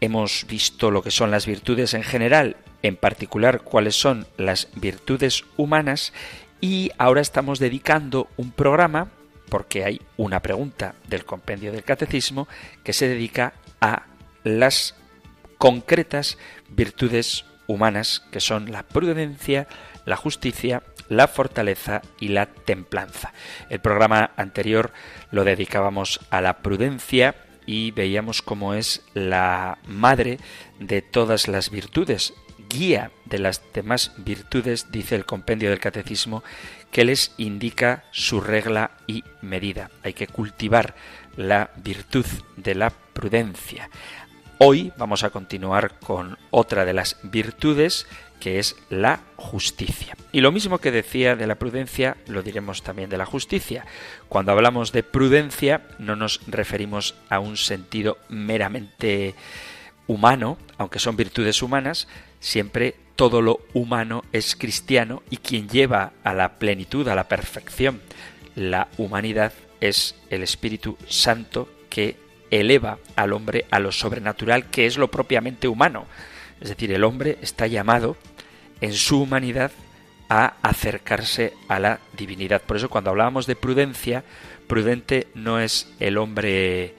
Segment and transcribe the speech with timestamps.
[0.00, 5.44] Hemos visto lo que son las virtudes en general, en particular cuáles son las virtudes
[5.56, 6.12] humanas
[6.60, 9.08] y ahora estamos dedicando un programa,
[9.48, 12.48] porque hay una pregunta del compendio del catecismo,
[12.84, 14.04] que se dedica a
[14.44, 14.94] las
[15.58, 16.38] concretas
[16.70, 19.68] virtudes humanas, que son la prudencia,
[20.06, 23.32] la justicia, la fortaleza y la templanza.
[23.68, 24.92] El programa anterior
[25.30, 27.34] lo dedicábamos a la prudencia,
[27.70, 30.40] y veíamos cómo es la madre
[30.80, 32.34] de todas las virtudes,
[32.68, 36.42] guía de las demás virtudes, dice el compendio del catecismo,
[36.90, 39.92] que les indica su regla y medida.
[40.02, 40.96] Hay que cultivar
[41.36, 43.88] la virtud de la prudencia.
[44.58, 48.08] Hoy vamos a continuar con otra de las virtudes
[48.40, 50.16] que es la justicia.
[50.32, 53.84] Y lo mismo que decía de la prudencia, lo diremos también de la justicia.
[54.28, 59.34] Cuando hablamos de prudencia, no nos referimos a un sentido meramente
[60.06, 62.08] humano, aunque son virtudes humanas,
[62.40, 68.00] siempre todo lo humano es cristiano y quien lleva a la plenitud, a la perfección,
[68.56, 72.16] la humanidad es el Espíritu Santo que
[72.50, 76.06] eleva al hombre a lo sobrenatural, que es lo propiamente humano.
[76.60, 78.16] Es decir, el hombre está llamado
[78.80, 79.72] en su humanidad
[80.28, 82.62] a acercarse a la divinidad.
[82.62, 84.24] Por eso cuando hablábamos de prudencia,
[84.68, 86.94] prudente no es el hombre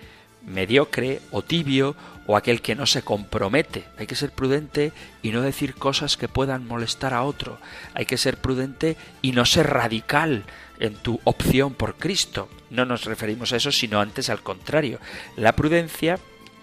[0.46, 1.96] mediocre o tibio
[2.28, 3.86] o aquel que no se compromete.
[3.97, 7.58] Hay que ser prudente y no decir cosas que puedan molestar a otro.
[7.94, 10.44] Hay que ser prudente y no ser radical
[10.80, 12.50] en tu opción por Cristo.
[12.69, 15.00] No nos referimos a eso, sino antes al contrario.
[15.36, 16.19] La prudencia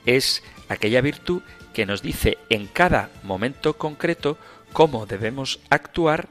[0.07, 1.43] es aquella virtud
[1.73, 4.39] que nos dice en cada momento concreto
[4.73, 6.29] cómo debemos actuar,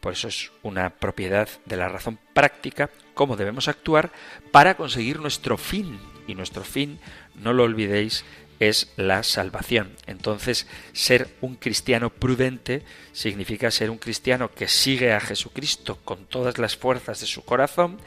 [0.00, 4.10] por eso es una propiedad de la razón práctica, cómo debemos actuar
[4.52, 5.98] para conseguir nuestro fin.
[6.26, 7.00] Y nuestro fin,
[7.36, 8.24] no lo olvidéis,
[8.60, 9.92] es la salvación.
[10.06, 12.82] Entonces, ser un cristiano prudente
[13.12, 17.98] significa ser un cristiano que sigue a Jesucristo con todas las fuerzas de su corazón,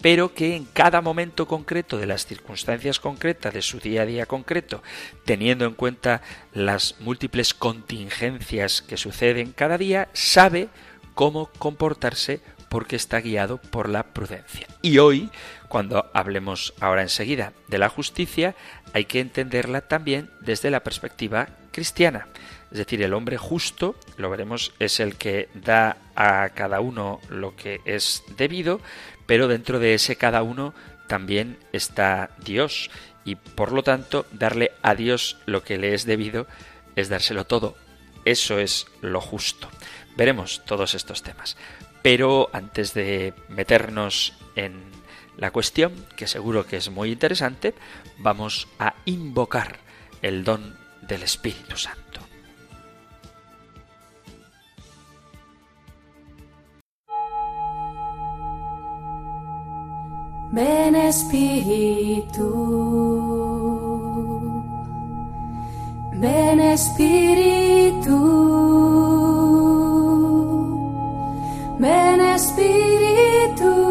[0.00, 4.26] pero que en cada momento concreto de las circunstancias concretas de su día a día
[4.26, 4.82] concreto,
[5.24, 10.68] teniendo en cuenta las múltiples contingencias que suceden cada día, sabe
[11.14, 14.66] cómo comportarse porque está guiado por la prudencia.
[14.82, 15.30] Y hoy,
[15.68, 18.54] cuando hablemos ahora enseguida de la justicia,
[18.92, 22.26] hay que entenderla también desde la perspectiva cristiana.
[22.70, 27.56] Es decir, el hombre justo, lo veremos, es el que da a cada uno lo
[27.56, 28.80] que es debido,
[29.26, 30.74] pero dentro de ese cada uno
[31.06, 32.90] también está Dios
[33.24, 36.46] y por lo tanto darle a Dios lo que le es debido
[36.96, 37.76] es dárselo todo.
[38.24, 39.68] Eso es lo justo.
[40.16, 41.56] Veremos todos estos temas.
[42.02, 44.97] Pero antes de meternos en
[45.38, 47.74] la cuestión, que seguro que es muy interesante,
[48.18, 49.78] vamos a invocar
[50.20, 52.20] el don del Espíritu Santo.
[60.50, 62.48] Ven Espíritu,
[66.14, 67.38] ven Espíritu.
[71.78, 73.87] Ven Espíritu.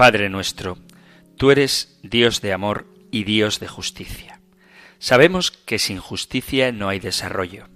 [0.00, 0.78] Padre nuestro,
[1.36, 4.40] tú eres Dios de amor y Dios de justicia.
[4.98, 7.68] Sabemos que sin justicia no hay desarrollo,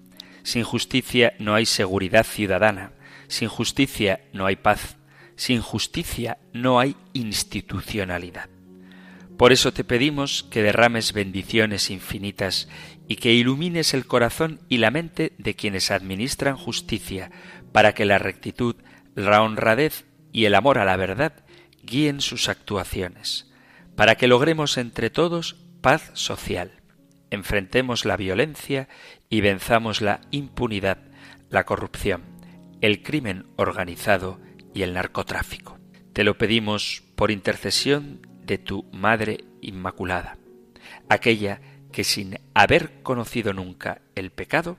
[0.43, 2.93] sin justicia no hay seguridad ciudadana,
[3.29, 4.97] sin justicia no hay paz,
[5.37, 8.49] sin justicia no hay institucionalidad.
[9.37, 12.71] Por eso te pedimos que derrames bendiciones infinitas
[13.07, 17.31] y que ilumines el corazón y la mente de quienes administran justicia,
[17.71, 18.77] para que la rectitud,
[19.15, 21.44] la honradez y el amor a la verdad
[21.85, 23.51] guíen sus actuaciones.
[23.97, 26.73] para que logremos entre todos paz social,
[27.31, 28.89] enfrentemos la violencia
[29.29, 30.99] y venzamos la impunidad,
[31.49, 32.23] la corrupción,
[32.81, 34.41] el crimen organizado
[34.75, 35.79] y el narcotráfico.
[36.13, 40.39] Te lo pedimos por intercesión de tu Madre Inmaculada,
[41.09, 41.61] aquella
[41.93, 44.79] que sin haber conocido nunca el pecado,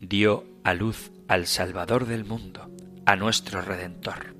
[0.00, 2.68] dio a luz al Salvador del mundo,
[3.06, 4.39] a nuestro Redentor.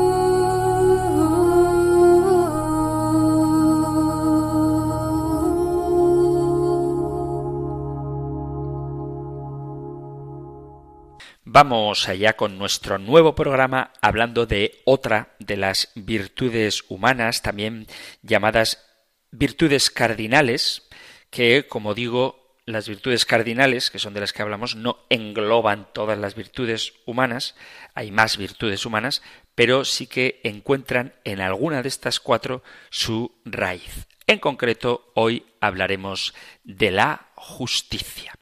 [11.53, 17.87] Vamos allá con nuestro nuevo programa hablando de otra de las virtudes humanas, también
[18.21, 18.87] llamadas
[19.31, 20.87] virtudes cardinales,
[21.29, 26.17] que, como digo, las virtudes cardinales, que son de las que hablamos, no engloban todas
[26.17, 27.55] las virtudes humanas,
[27.95, 29.21] hay más virtudes humanas,
[29.53, 34.07] pero sí que encuentran en alguna de estas cuatro su raíz.
[34.25, 36.33] En concreto, hoy hablaremos
[36.63, 38.33] de la justicia.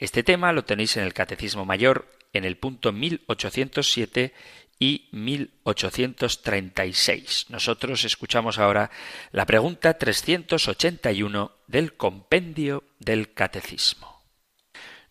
[0.00, 4.32] Este tema lo tenéis en el Catecismo Mayor en el punto 1807
[4.78, 7.46] y 1836.
[7.48, 8.90] Nosotros escuchamos ahora
[9.32, 14.22] la pregunta 381 del compendio del Catecismo.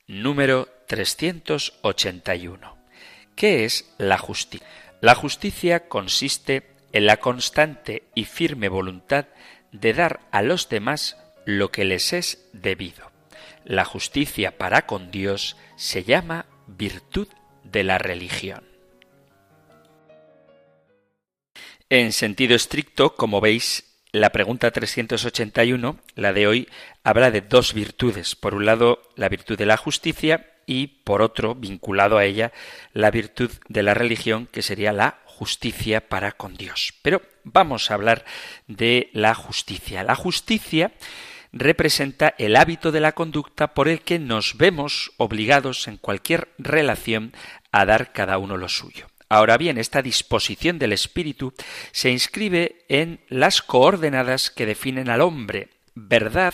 [0.07, 2.77] Número 381.
[3.35, 4.65] ¿Qué es la justicia?
[5.01, 9.27] La justicia consiste en la constante y firme voluntad
[9.71, 13.11] de dar a los demás lo que les es debido.
[13.63, 17.27] La justicia para con Dios se llama virtud
[17.63, 18.63] de la religión.
[21.89, 26.69] En sentido estricto, como veis, la pregunta 381, la de hoy,
[27.03, 28.35] habla de dos virtudes.
[28.35, 32.51] Por un lado, la virtud de la justicia y, por otro, vinculado a ella,
[32.93, 36.93] la virtud de la religión, que sería la justicia para con Dios.
[37.01, 38.25] Pero vamos a hablar
[38.67, 40.03] de la justicia.
[40.03, 40.91] La justicia
[41.59, 47.33] representa el hábito de la conducta por el que nos vemos obligados en cualquier relación
[47.71, 49.07] a dar cada uno lo suyo.
[49.29, 51.53] Ahora bien, esta disposición del espíritu
[51.91, 56.53] se inscribe en las coordenadas que definen al hombre, verdad,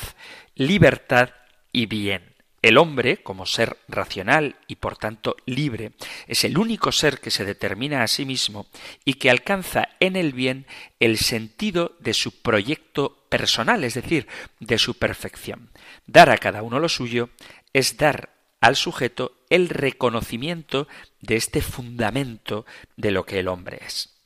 [0.56, 1.30] libertad
[1.72, 2.33] y bien.
[2.64, 5.92] El hombre, como ser racional y por tanto libre,
[6.28, 8.68] es el único ser que se determina a sí mismo
[9.04, 10.66] y que alcanza en el bien
[11.02, 14.28] el sentido de su proyecto personal, es decir,
[14.62, 15.72] de su perfección.
[16.08, 17.32] Dar a cada uno lo suyo
[17.74, 18.30] es dar
[18.62, 20.88] al sujeto el reconocimiento
[21.20, 22.66] de este fundamento
[22.96, 24.22] de lo que el hombre es.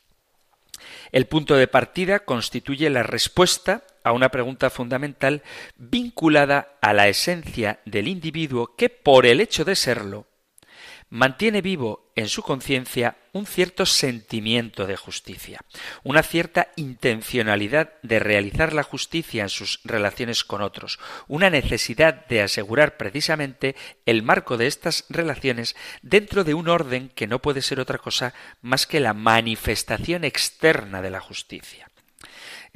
[1.11, 5.43] El punto de partida constituye la respuesta a una pregunta fundamental
[5.77, 10.27] vinculada a la esencia del individuo que, por el hecho de serlo,
[11.09, 15.61] mantiene vivo en su conciencia un cierto sentimiento de justicia,
[16.03, 22.41] una cierta intencionalidad de realizar la justicia en sus relaciones con otros, una necesidad de
[22.41, 27.79] asegurar precisamente el marco de estas relaciones dentro de un orden que no puede ser
[27.79, 31.86] otra cosa más que la manifestación externa de la justicia.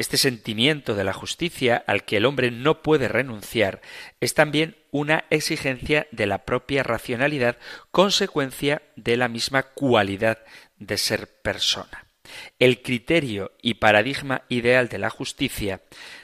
[0.02, 3.82] Este sentimiento de la justicia al que el hombre no puede renunciar
[4.20, 7.58] es también una exigencia de la propia racionalidad,
[7.92, 10.40] consecuencia de la misma cualidad
[10.80, 12.08] de ser persona.
[12.58, 15.82] El criterio y paradigma ideal de la justicia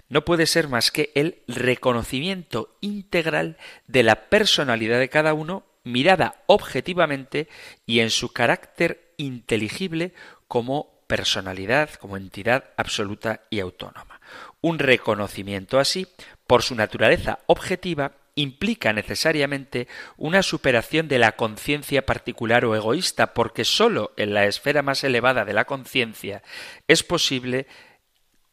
[0.09, 6.41] no puede ser más que el reconocimiento integral de la personalidad de cada uno mirada
[6.47, 7.47] objetivamente
[7.85, 10.13] y en su carácter inteligible
[10.47, 14.19] como personalidad como entidad absoluta y autónoma.
[14.61, 16.07] Un reconocimiento así,
[16.45, 23.65] por su naturaleza objetiva, implica necesariamente una superación de la conciencia particular o egoísta, porque
[23.65, 26.43] sólo en la esfera más elevada de la conciencia
[26.87, 27.65] es posible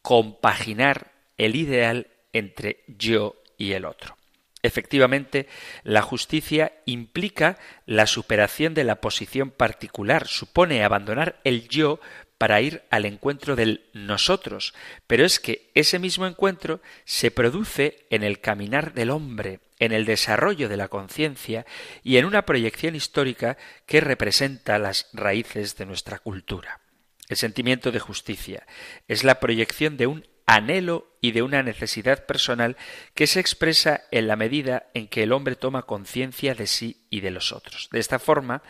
[0.01, 4.17] compaginar el ideal entre yo y el otro.
[4.63, 5.47] Efectivamente,
[5.83, 12.01] la justicia implica la superación de la posición particular, supone abandonar el yo
[12.39, 14.75] para ir al encuentro del nosotros,
[15.07, 20.05] pero es que ese mismo encuentro se produce en el caminar del hombre, en el
[20.05, 21.67] desarrollo de la conciencia
[22.03, 26.81] y en una proyección histórica que representa las raíces de nuestra cultura.
[27.29, 28.67] El sentimiento de justicia
[29.09, 32.77] es la proyección de un anhelo y de una necesidad personal
[33.15, 37.21] que se expresa en la medida en que el hombre toma conciencia de sí y
[37.21, 37.89] de los otros.
[37.91, 38.63] De esta forma,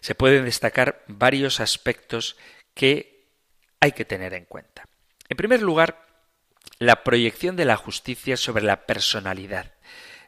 [0.00, 2.36] se pueden destacar varios aspectos
[2.74, 3.28] que
[3.80, 4.88] hay que tener en cuenta.
[5.28, 6.06] En primer lugar,
[6.78, 9.72] la proyección de la justicia sobre la personalidad,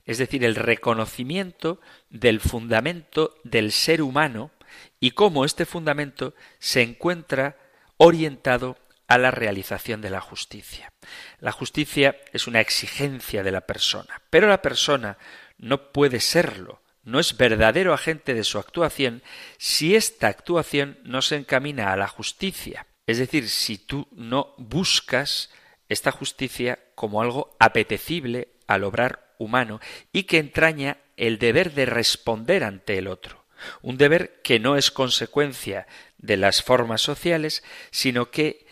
[0.05, 4.53] es decir, el reconocimiento del fundamento del ser humano
[5.01, 7.57] y cómo este fundamento se encuentra
[7.97, 8.77] orientado
[9.09, 10.93] a la realización de la justicia.
[11.41, 15.19] La justicia es una exigencia de la persona, pero la persona
[15.59, 19.23] no puede serlo, no es verdadero agente de su actuación
[19.57, 22.87] si esta actuación no se encamina a la justicia.
[23.07, 25.51] Es decir, si tú no buscas
[25.89, 29.81] esta justicia como algo apetecible al obrar humano
[30.13, 33.47] y que entraña el deber de responder ante el otro.
[33.83, 35.87] Un deber que no es consecuencia
[36.19, 38.67] de las formas sociales, sino que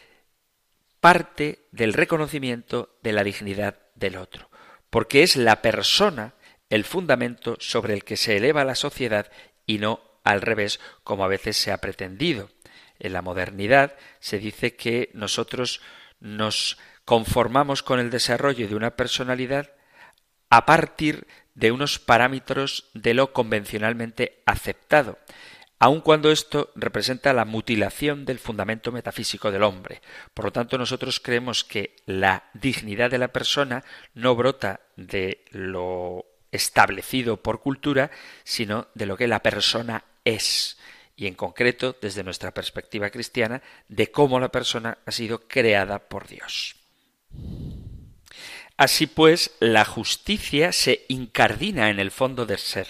[0.98, 4.50] parte del reconocimiento de la dignidad del otro,
[4.90, 6.34] porque es la persona
[6.74, 9.30] el fundamento sobre el que se eleva la sociedad
[9.64, 12.50] y no al revés, como a veces se ha pretendido.
[12.98, 15.80] En la modernidad se dice que nosotros
[16.18, 19.70] nos conformamos con el desarrollo de una personalidad
[20.50, 25.18] a partir de unos parámetros de lo convencionalmente aceptado,
[25.78, 30.02] aun cuando esto representa la mutilación del fundamento metafísico del hombre.
[30.32, 36.33] Por lo tanto, nosotros creemos que la dignidad de la persona no brota de lo
[36.54, 38.10] establecido por cultura,
[38.44, 40.78] sino de lo que la persona es
[41.16, 46.26] y en concreto, desde nuestra perspectiva cristiana, de cómo la persona ha sido creada por
[46.26, 46.76] Dios.
[48.76, 52.88] Así pues, la justicia se incardina en el fondo del ser,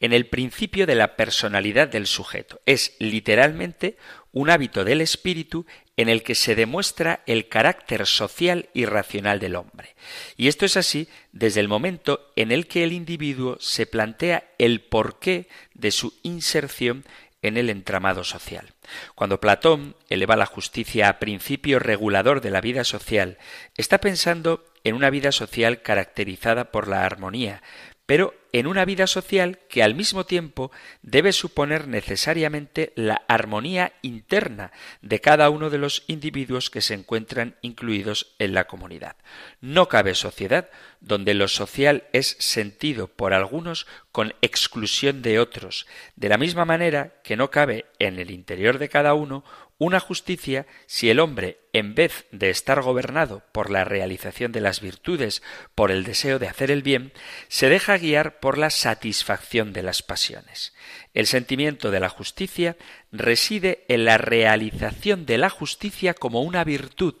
[0.00, 2.62] en el principio de la personalidad del sujeto.
[2.64, 3.98] Es literalmente
[4.32, 5.66] un hábito del espíritu
[5.98, 9.96] en el que se demuestra el carácter social y racional del hombre.
[10.36, 14.80] Y esto es así desde el momento en el que el individuo se plantea el
[14.80, 17.04] porqué de su inserción
[17.42, 18.72] en el entramado social.
[19.14, 23.38] Cuando Platón eleva la justicia a principio regulador de la vida social,
[23.76, 27.62] está pensando en una vida social caracterizada por la armonía,
[28.08, 30.70] pero en una vida social que al mismo tiempo
[31.02, 37.56] debe suponer necesariamente la armonía interna de cada uno de los individuos que se encuentran
[37.60, 39.16] incluidos en la comunidad.
[39.60, 40.70] No cabe sociedad
[41.00, 47.20] donde lo social es sentido por algunos con exclusión de otros, de la misma manera
[47.22, 49.44] que no cabe en el interior de cada uno
[49.78, 54.80] una justicia si el hombre, en vez de estar gobernado por la realización de las
[54.80, 55.42] virtudes,
[55.74, 57.12] por el deseo de hacer el bien,
[57.46, 60.74] se deja guiar por la satisfacción de las pasiones.
[61.14, 62.76] El sentimiento de la justicia
[63.12, 67.14] reside en la realización de la justicia como una virtud,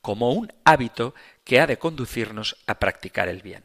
[0.00, 3.64] como un hábito que ha de conducirnos a practicar el bien.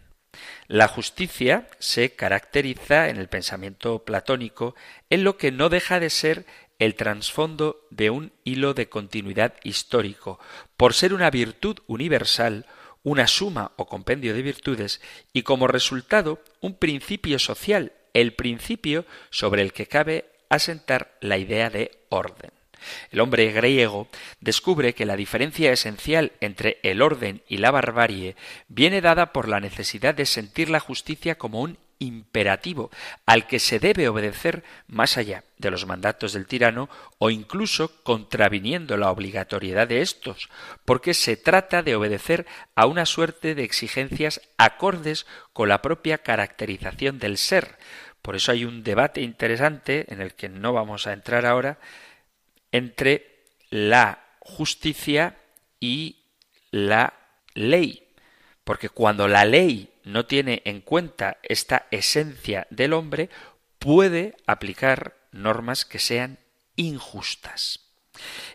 [0.67, 4.75] La justicia se caracteriza en el pensamiento platónico
[5.09, 6.45] en lo que no deja de ser
[6.79, 10.39] el trasfondo de un hilo de continuidad histórico,
[10.77, 12.65] por ser una virtud universal,
[13.03, 15.01] una suma o compendio de virtudes,
[15.33, 21.69] y como resultado un principio social, el principio sobre el que cabe asentar la idea
[21.69, 22.51] de orden.
[23.11, 24.07] El hombre griego
[24.39, 28.37] descubre que la diferencia esencial entre el orden y la barbarie
[28.69, 32.89] viene dada por la necesidad de sentir la justicia como un imperativo
[33.25, 38.97] al que se debe obedecer más allá de los mandatos del tirano o incluso contraviniendo
[38.97, 40.49] la obligatoriedad de estos,
[40.85, 47.19] porque se trata de obedecer a una suerte de exigencias acordes con la propia caracterización
[47.19, 47.77] del ser.
[48.21, 51.79] Por eso hay un debate interesante en el que no vamos a entrar ahora
[52.71, 55.37] entre la justicia
[55.79, 56.17] y
[56.71, 57.13] la
[57.53, 58.07] ley.
[58.63, 63.29] Porque cuando la ley no tiene en cuenta esta esencia del hombre,
[63.79, 66.39] puede aplicar normas que sean
[66.75, 67.85] injustas.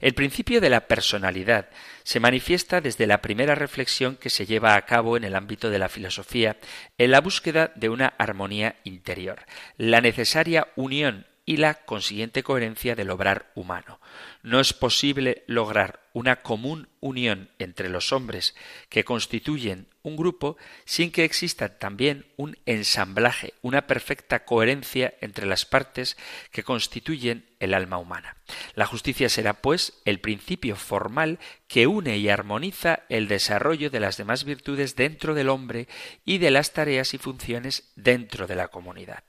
[0.00, 1.70] El principio de la personalidad
[2.02, 5.78] se manifiesta desde la primera reflexión que se lleva a cabo en el ámbito de
[5.78, 6.58] la filosofía
[6.98, 9.46] en la búsqueda de una armonía interior,
[9.78, 14.00] la necesaria unión y la consiguiente coherencia del obrar humano.
[14.42, 18.54] No es posible lograr una común unión entre los hombres
[18.88, 25.66] que constituyen un grupo sin que exista también un ensamblaje, una perfecta coherencia entre las
[25.66, 26.16] partes
[26.52, 28.36] que constituyen el alma humana.
[28.74, 34.16] La justicia será, pues, el principio formal que une y armoniza el desarrollo de las
[34.16, 35.88] demás virtudes dentro del hombre
[36.24, 39.24] y de las tareas y funciones dentro de la comunidad.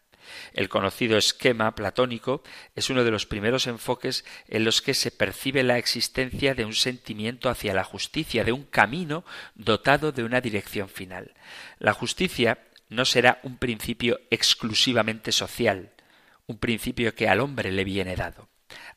[0.53, 2.43] El conocido esquema platónico
[2.75, 6.73] es uno de los primeros enfoques en los que se percibe la existencia de un
[6.73, 11.33] sentimiento hacia la justicia, de un camino dotado de una dirección final.
[11.79, 15.91] La justicia no será un principio exclusivamente social,
[16.47, 18.47] un principio que al hombre le viene dado.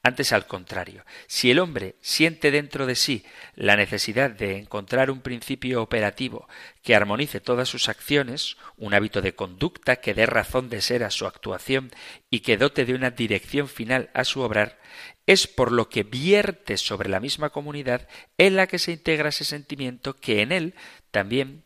[0.03, 3.25] Antes al contrario, si el hombre siente dentro de sí
[3.57, 6.49] la necesidad de encontrar un principio operativo
[6.83, 11.11] que armonice todas sus acciones, un hábito de conducta que dé razón de ser a
[11.11, 11.91] su actuación
[12.31, 14.79] y que dote de una dirección final a su obrar,
[15.27, 19.45] es por lo que vierte sobre la misma comunidad en la que se integra ese
[19.45, 20.75] sentimiento que en él
[21.11, 21.65] también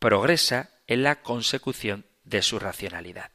[0.00, 3.30] progresa en la consecución de su racionalidad.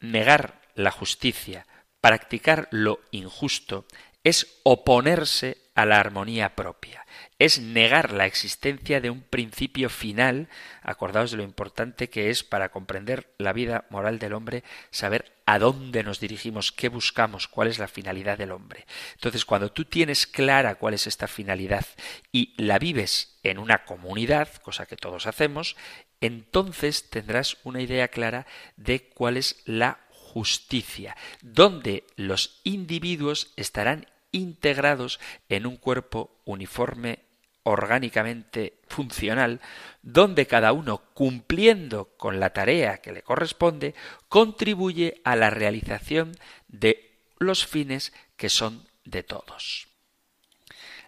[0.00, 1.66] Negar la justicia,
[2.00, 3.86] practicar lo injusto,
[4.24, 7.06] es oponerse a la armonía propia,
[7.38, 10.48] es negar la existencia de un principio final,
[10.82, 15.58] acordaos de lo importante que es para comprender la vida moral del hombre, saber a
[15.58, 18.86] dónde nos dirigimos, qué buscamos, cuál es la finalidad del hombre.
[19.14, 21.86] Entonces, cuando tú tienes clara cuál es esta finalidad
[22.30, 25.76] y la vives en una comunidad, cosa que todos hacemos,
[26.20, 29.98] entonces tendrás una idea clara de cuál es la
[30.32, 35.18] justicia, donde los individuos estarán integrados
[35.48, 37.18] en un cuerpo uniforme
[37.64, 39.60] orgánicamente funcional,
[40.02, 43.94] donde cada uno, cumpliendo con la tarea que le corresponde,
[44.28, 46.32] contribuye a la realización
[46.68, 49.89] de los fines que son de todos.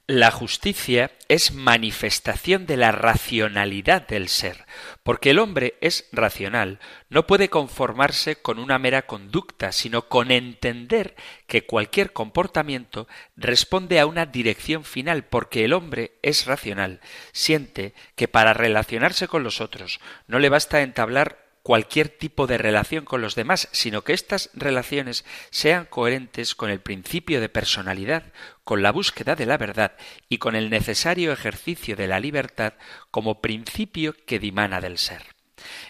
[0.08, 4.66] La justicia es manifestación de la racionalidad del ser,
[5.04, 11.14] porque el hombre es racional, no puede conformarse con una mera conducta, sino con entender
[11.46, 13.06] que cualquier comportamiento
[13.36, 19.44] responde a una dirección final, porque el hombre es racional, siente que para relacionarse con
[19.44, 24.12] los otros no le basta entablar cualquier tipo de relación con los demás, sino que
[24.12, 28.24] estas relaciones sean coherentes con el principio de personalidad,
[28.64, 29.92] con la búsqueda de la verdad
[30.28, 32.74] y con el necesario ejercicio de la libertad
[33.10, 35.22] como principio que dimana del ser.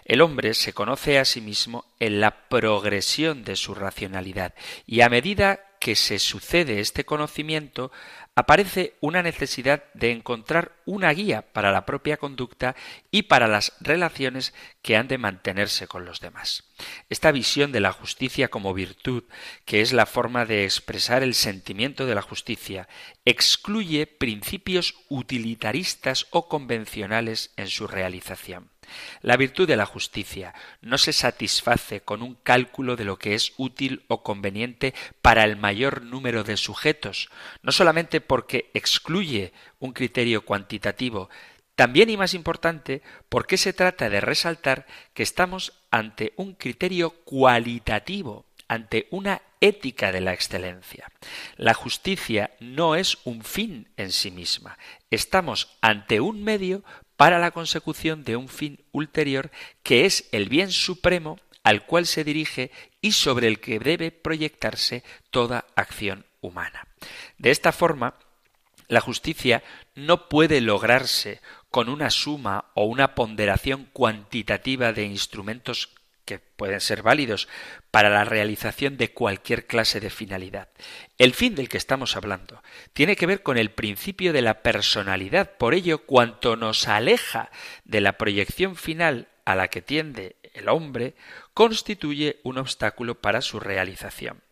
[0.04, 4.54] El hombre se conoce a sí mismo en la progresión de su racionalidad
[4.86, 7.90] y a medida que se sucede este conocimiento,
[8.36, 12.76] aparece una necesidad de encontrar una guía para la propia conducta
[13.10, 16.62] y para las relaciones que han de mantenerse con los demás.
[17.10, 19.24] Esta visión de la justicia como virtud,
[19.64, 22.88] que es la forma de expresar el sentimiento de la justicia,
[23.24, 28.71] excluye principios utilitaristas o convencionales en su realización.
[29.20, 33.52] La virtud de la justicia no se satisface con un cálculo de lo que es
[33.56, 37.28] útil o conveniente para el mayor número de sujetos,
[37.62, 41.28] no solamente porque excluye un criterio cuantitativo,
[41.74, 48.44] también y más importante porque se trata de resaltar que estamos ante un criterio cualitativo,
[48.68, 51.10] ante una ética de la excelencia.
[51.56, 54.78] La justicia no es un fin en sí misma.
[55.10, 56.84] Estamos ante un medio
[57.22, 59.52] para la consecución de un fin ulterior
[59.84, 65.04] que es el bien supremo al cual se dirige y sobre el que debe proyectarse
[65.30, 66.88] toda acción humana.
[67.38, 68.14] De esta forma,
[68.88, 69.62] la justicia
[69.94, 75.90] no puede lograrse con una suma o una ponderación cuantitativa de instrumentos
[76.24, 77.48] que pueden ser válidos
[77.90, 80.68] para la realización de cualquier clase de finalidad.
[81.18, 85.56] El fin del que estamos hablando tiene que ver con el principio de la personalidad.
[85.56, 87.50] Por ello, cuanto nos aleja
[87.84, 91.14] de la proyección final a la que tiende el hombre,
[91.54, 94.42] constituye un obstáculo para su realización.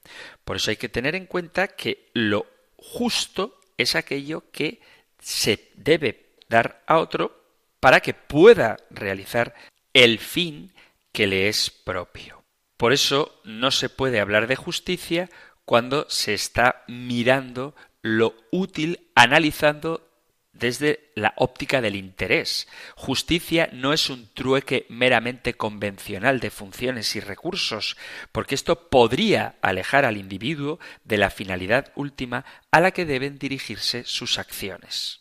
[0.44, 4.80] Por eso hay que tener en cuenta que lo justo es aquello que
[5.18, 7.44] se debe dar a otro
[7.78, 9.54] para que pueda realizar
[9.92, 10.72] el fin
[11.12, 12.44] que le es propio.
[12.76, 15.28] Por eso no se puede hablar de justicia
[15.64, 20.10] cuando se está mirando lo útil, analizando
[20.52, 22.68] desde la óptica del interés.
[22.96, 27.96] Justicia no es un trueque meramente convencional de funciones y recursos,
[28.32, 34.04] porque esto podría alejar al individuo de la finalidad última a la que deben dirigirse
[34.04, 35.20] sus acciones.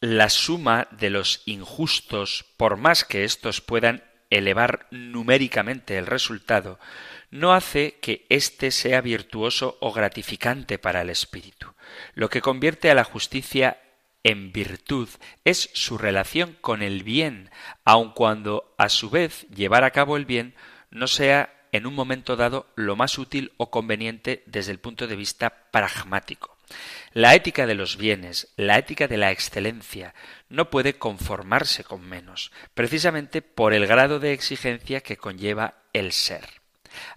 [0.00, 6.78] La suma de los injustos, por más que éstos puedan elevar numéricamente el resultado,
[7.30, 11.74] no hace que éste sea virtuoso o gratificante para el espíritu.
[12.14, 13.78] Lo que convierte a la justicia
[14.22, 15.08] en virtud
[15.44, 17.50] es su relación con el bien,
[17.84, 20.54] aun cuando a su vez llevar a cabo el bien
[20.90, 25.16] no sea en un momento dado lo más útil o conveniente desde el punto de
[25.16, 26.56] vista pragmático.
[27.18, 30.14] La ética de los bienes, la ética de la excelencia,
[30.48, 36.44] no puede conformarse con menos, precisamente por el grado de exigencia que conlleva el ser.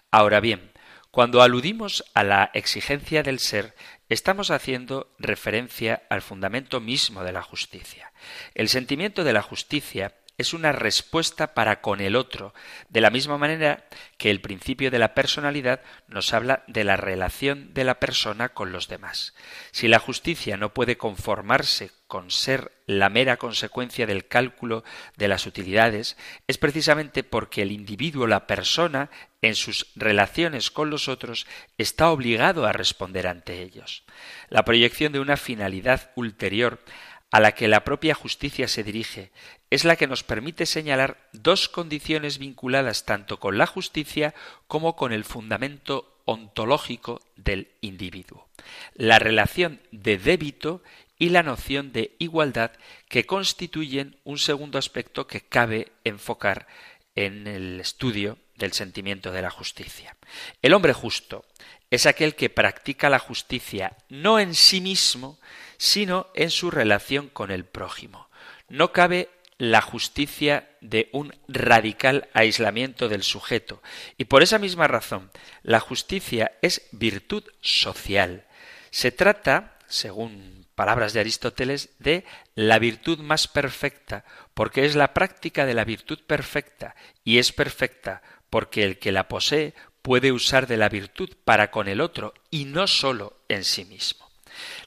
[0.09, 0.71] Ahora bien,
[1.11, 3.75] cuando aludimos a la exigencia del ser,
[4.09, 8.11] estamos haciendo referencia al fundamento mismo de la justicia.
[8.55, 12.53] El sentimiento de la justicia es una respuesta para con el otro,
[12.89, 13.85] de la misma manera
[14.17, 18.71] que el principio de la personalidad nos habla de la relación de la persona con
[18.71, 19.33] los demás.
[19.71, 24.83] Si la justicia no puede conformarse con ser la mera consecuencia del cálculo
[25.15, 29.09] de las utilidades, es precisamente porque el individuo, la persona,
[29.41, 34.03] en sus relaciones con los otros, está obligado a responder ante ellos.
[34.49, 36.81] La proyección de una finalidad ulterior
[37.31, 39.31] a la que la propia justicia se dirige
[39.69, 44.35] es la que nos permite señalar dos condiciones vinculadas tanto con la justicia
[44.67, 48.47] como con el fundamento ontológico del individuo.
[48.93, 50.83] La relación de débito
[51.17, 52.71] y la noción de igualdad
[53.07, 56.67] que constituyen un segundo aspecto que cabe enfocar
[57.15, 60.15] en el estudio del sentimiento de la justicia.
[60.61, 61.45] El hombre justo
[61.89, 65.39] es aquel que practica la justicia no en sí mismo,
[65.81, 68.29] sino en su relación con el prójimo.
[68.69, 73.81] No cabe la justicia de un radical aislamiento del sujeto.
[74.15, 75.31] Y por esa misma razón,
[75.63, 78.45] la justicia es virtud social.
[78.91, 85.65] Se trata, según palabras de Aristóteles, de la virtud más perfecta, porque es la práctica
[85.65, 90.77] de la virtud perfecta, y es perfecta porque el que la posee puede usar de
[90.77, 94.30] la virtud para con el otro y no sólo en sí mismo.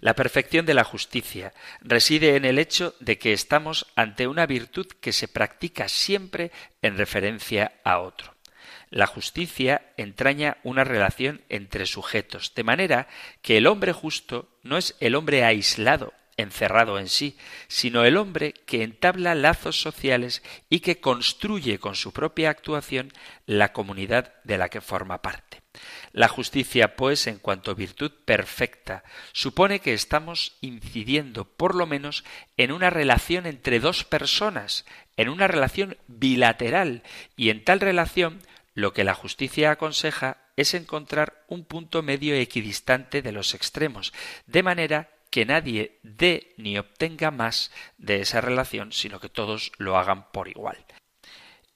[0.00, 4.86] La perfección de la justicia reside en el hecho de que estamos ante una virtud
[5.00, 6.50] que se practica siempre
[6.82, 8.34] en referencia a otro.
[8.90, 13.08] La justicia entraña una relación entre sujetos, de manera
[13.42, 18.52] que el hombre justo no es el hombre aislado, encerrado en sí, sino el hombre
[18.52, 23.12] que entabla lazos sociales y que construye con su propia actuación
[23.46, 25.63] la comunidad de la que forma parte.
[26.12, 32.24] La justicia, pues, en cuanto virtud perfecta, supone que estamos incidiendo, por lo menos,
[32.56, 34.84] en una relación entre dos personas,
[35.16, 37.02] en una relación bilateral,
[37.36, 38.40] y en tal relación
[38.74, 44.12] lo que la justicia aconseja es encontrar un punto medio equidistante de los extremos,
[44.46, 49.98] de manera que nadie dé ni obtenga más de esa relación, sino que todos lo
[49.98, 50.84] hagan por igual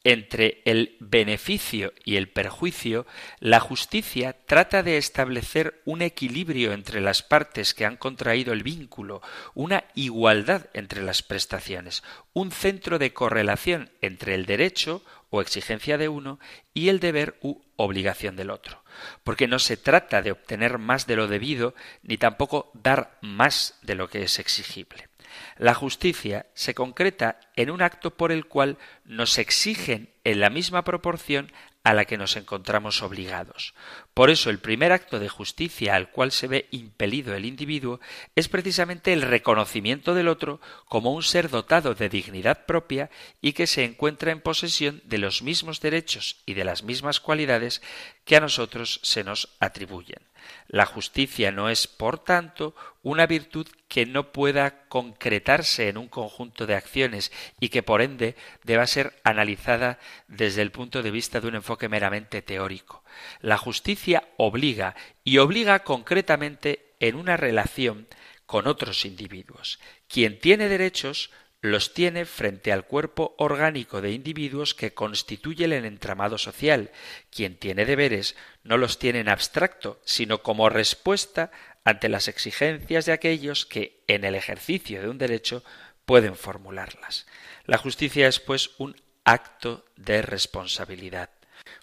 [0.09, 3.07] entre el beneficio y el perjuicio,
[3.41, 9.21] la justicia trata de establecer un equilibrio entre las partes que han contraído el vínculo,
[9.53, 16.09] una igualdad entre las prestaciones, un centro de correlación entre el derecho o exigencia de
[16.09, 16.41] uno
[16.73, 18.83] y el deber u obligación del otro.
[19.25, 23.95] Porque no se trata de obtener más de lo debido, ni tampoco dar más de
[23.95, 25.08] lo que es exigible.
[25.57, 30.85] La justicia se concreta en un acto por el cual nos exigen en la misma
[30.85, 31.51] proporción
[31.89, 33.73] a la que nos encontramos obligados.
[34.13, 37.99] Por eso el primer acto de justicia al cual se ve impelido el individuo
[38.37, 43.09] es precisamente el reconocimiento del otro como un ser dotado de dignidad propia
[43.41, 47.81] y que se encuentra en posesión de los mismos derechos y de las mismas cualidades
[48.27, 50.21] que a nosotros se nos atribuyen.
[50.67, 56.67] La justicia no es, por tanto, una virtud que no pueda concretarse en un conjunto
[56.67, 61.49] de acciones y que, por ende, deba ser analizada desde el punto de vista de
[61.49, 63.05] un enfoque meramente teórico.
[63.41, 68.09] La justicia obliga y obliga concretamente en una relación
[68.47, 69.79] con otros individuos.
[70.09, 76.39] Quien tiene derechos los tiene frente al cuerpo orgánico de individuos que constituyen el entramado
[76.39, 76.91] social.
[77.31, 81.51] Quien tiene deberes no los tiene en abstracto, sino como respuesta
[81.85, 85.65] ante las exigencias de aquellos que, en el ejercicio de un derecho,
[86.05, 87.27] pueden formularlas.
[87.65, 91.31] La justicia es, pues, un acto de responsabilidad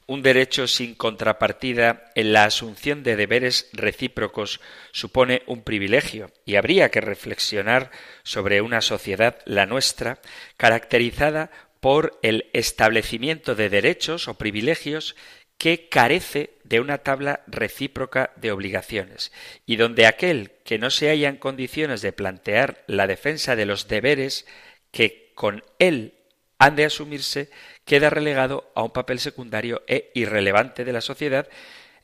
[0.08, 6.90] un derecho sin contrapartida en la asunción de deberes recíprocos supone un privilegio y habría
[6.92, 7.92] que reflexionar
[8.24, 10.20] sobre una sociedad, la nuestra,
[10.58, 15.16] caracterizada por el establecimiento de derechos o privilegios
[15.58, 19.32] que carece de una tabla recíproca de obligaciones,
[19.66, 23.88] y donde aquel que no se halla en condiciones de plantear la defensa de los
[23.88, 24.46] deberes
[24.92, 26.16] que con él
[26.58, 27.50] han de asumirse
[27.86, 31.48] queda relegado a un papel secundario e irrelevante de la sociedad,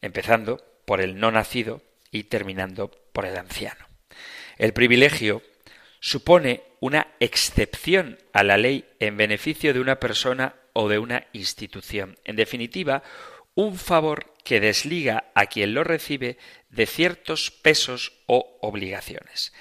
[0.02, 3.88] empezando por el no nacido y terminando por el anciano.
[4.58, 5.42] El privilegio
[6.00, 12.18] supone una excepción a la ley en beneficio de una persona o de una institución.
[12.24, 13.04] En definitiva,
[13.56, 16.38] un favor que desliga a quien lo recibe
[16.70, 19.54] de ciertos pesos o obligaciones.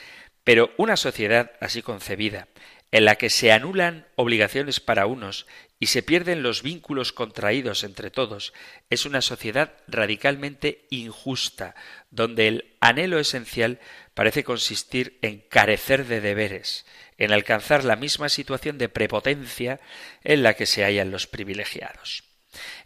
[0.44, 2.48] Pero una sociedad así concebida,
[2.92, 5.46] en la que se anulan obligaciones para unos
[5.78, 8.52] y se pierden los vínculos contraídos entre todos,
[8.90, 11.74] es una sociedad radicalmente injusta,
[12.10, 13.80] donde el anhelo esencial
[14.14, 16.84] parece consistir en carecer de deberes,
[17.16, 19.80] en alcanzar la misma situación de prepotencia
[20.22, 22.24] en la que se hallan los privilegiados.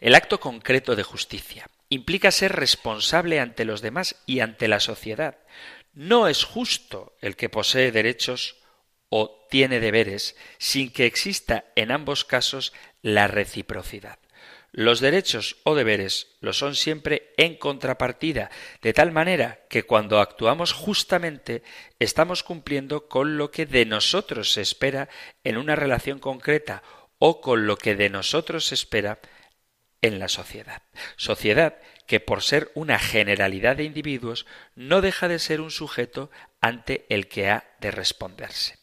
[0.00, 5.38] El acto concreto de justicia implica ser responsable ante los demás y ante la sociedad.
[5.94, 8.56] No es justo el que posee derechos
[9.08, 14.18] o tiene deberes sin que exista en ambos casos la reciprocidad.
[14.72, 18.50] Los derechos o deberes lo son siempre en contrapartida,
[18.82, 21.62] de tal manera que cuando actuamos justamente
[22.00, 25.08] estamos cumpliendo con lo que de nosotros se espera
[25.44, 26.82] en una relación concreta
[27.20, 29.20] o con lo que de nosotros se espera
[30.02, 30.82] en la sociedad.
[31.16, 31.76] Sociedad
[32.08, 37.28] que por ser una generalidad de individuos no deja de ser un sujeto ante el
[37.28, 38.78] que ha de responderse.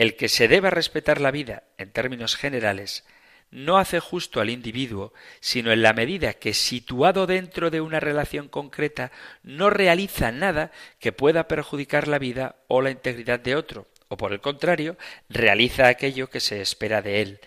[0.00, 3.04] El que se deba respetar la vida en términos generales
[3.50, 8.48] no hace justo al individuo, sino en la medida que, situado dentro de una relación
[8.48, 14.16] concreta, no realiza nada que pueda perjudicar la vida o la integridad de otro, o
[14.16, 14.96] por el contrario,
[15.28, 17.40] realiza aquello que se espera de él,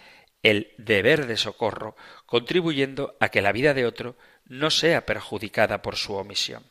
[0.43, 1.95] el deber de socorro,
[2.27, 6.63] contribuyendo a que la vida de otro no sea perjudicada por su omisión.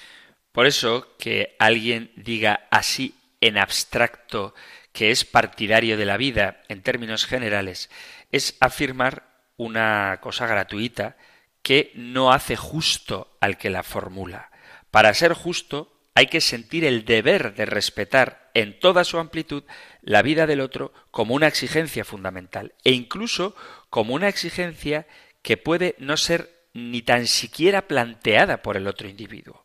[0.53, 4.55] Por eso que alguien diga así en abstracto
[4.93, 7.91] que es partidario de la vida en términos generales,
[8.31, 11.17] es afirmar una cosa gratuita
[11.63, 14.51] que no hace justo al que la formula.
[14.91, 19.65] Para ser justo hay que sentir el deber de respetar en toda su amplitud
[20.03, 23.57] la vida del otro como una exigencia fundamental e incluso
[23.89, 25.07] como una exigencia
[25.41, 29.65] que puede no ser ni tan siquiera planteada por el otro individuo.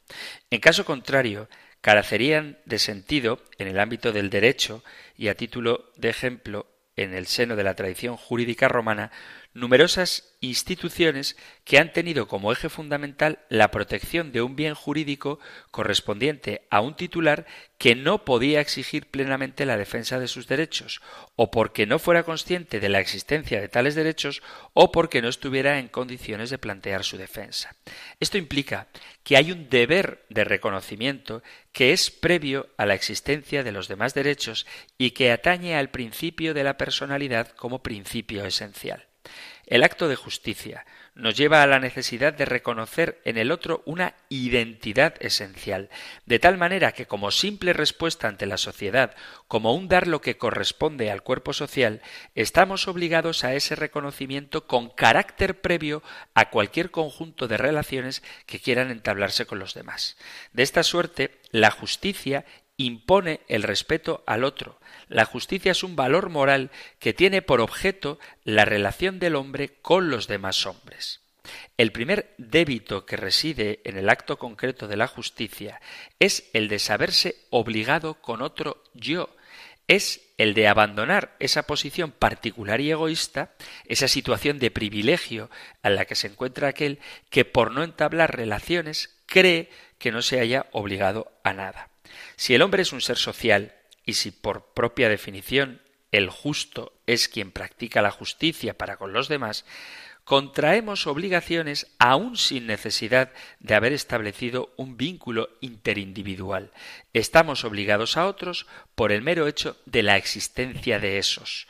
[0.49, 1.49] En caso contrario,
[1.81, 4.83] carecerían de sentido en el ámbito del derecho
[5.17, 9.11] y a título de ejemplo en el seno de la tradición jurídica romana
[9.57, 15.39] numerosas instituciones que han tenido como eje fundamental la protección de un bien jurídico
[15.71, 17.47] correspondiente a un titular
[17.79, 21.01] que no podía exigir plenamente la defensa de sus derechos,
[21.35, 24.43] o porque no fuera consciente de la existencia de tales derechos,
[24.73, 27.75] o porque no estuviera en condiciones de plantear su defensa.
[28.19, 28.89] Esto implica
[29.23, 31.41] que hay un deber de reconocimiento
[31.71, 34.67] que es previo a la existencia de los demás derechos
[34.99, 39.06] y que atañe al principio de la personalidad como principio esencial.
[39.67, 44.15] El acto de justicia nos lleva a la necesidad de reconocer en el otro una
[44.29, 45.89] identidad esencial,
[46.25, 49.13] de tal manera que como simple respuesta ante la sociedad,
[49.49, 52.01] como un dar lo que corresponde al cuerpo social,
[52.33, 56.01] estamos obligados a ese reconocimiento con carácter previo
[56.33, 60.17] a cualquier conjunto de relaciones que quieran entablarse con los demás.
[60.53, 62.45] De esta suerte, la justicia
[62.77, 64.79] impone el respeto al otro.
[65.09, 70.09] La justicia es un valor moral que tiene por objeto la relación del hombre con
[70.09, 71.21] los demás hombres.
[71.77, 75.81] El primer débito que reside en el acto concreto de la justicia
[76.19, 79.29] es el de saberse obligado con otro yo,
[79.87, 83.53] es el de abandonar esa posición particular y egoísta,
[83.85, 85.49] esa situación de privilegio
[85.81, 90.39] a la que se encuentra aquel que por no entablar relaciones cree que no se
[90.41, 91.86] haya obligado a nada.
[92.37, 93.73] Si el hombre es un ser social,
[94.05, 99.27] y si por propia definición el justo es quien practica la justicia para con los
[99.27, 99.65] demás,
[100.23, 106.71] contraemos obligaciones aún sin necesidad de haber establecido un vínculo interindividual.
[107.11, 111.67] Estamos obligados a otros por el mero hecho de la existencia de esos.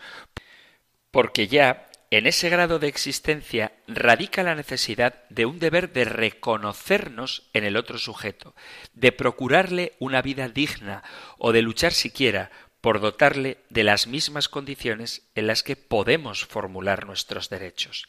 [1.11, 7.49] Porque ya en ese grado de existencia radica la necesidad de un deber de reconocernos
[7.53, 8.55] en el otro sujeto,
[8.93, 11.03] de procurarle una vida digna
[11.37, 17.05] o de luchar siquiera por dotarle de las mismas condiciones en las que podemos formular
[17.05, 18.07] nuestros derechos.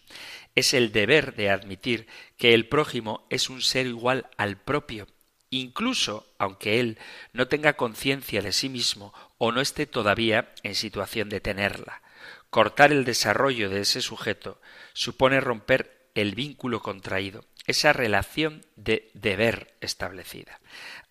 [0.54, 2.06] Es el deber de admitir
[2.36, 5.08] que el prójimo es un ser igual al propio,
[5.50, 6.98] incluso aunque él
[7.32, 12.02] no tenga conciencia de sí mismo o no esté todavía en situación de tenerla.
[12.50, 14.60] Cortar el desarrollo de ese sujeto
[14.92, 20.60] supone romper el vínculo contraído, esa relación de deber establecida.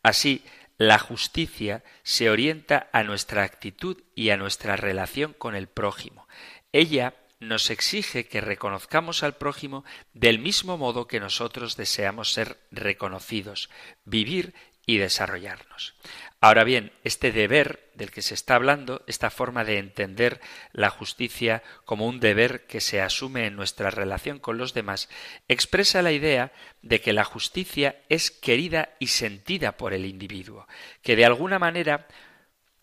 [0.03, 0.43] Así,
[0.77, 6.27] la justicia se orienta a nuestra actitud y a nuestra relación con el prójimo.
[6.71, 13.69] Ella nos exige que reconozcamos al prójimo del mismo modo que nosotros deseamos ser reconocidos,
[14.05, 14.53] vivir
[14.85, 15.95] y desarrollarnos.
[16.39, 20.39] Ahora bien, este deber del que se está hablando, esta forma de entender
[20.71, 25.09] la justicia como un deber que se asume en nuestra relación con los demás,
[25.47, 26.51] expresa la idea
[26.83, 30.67] de que la justicia es querida y sentida por el individuo,
[31.01, 32.07] que de alguna manera,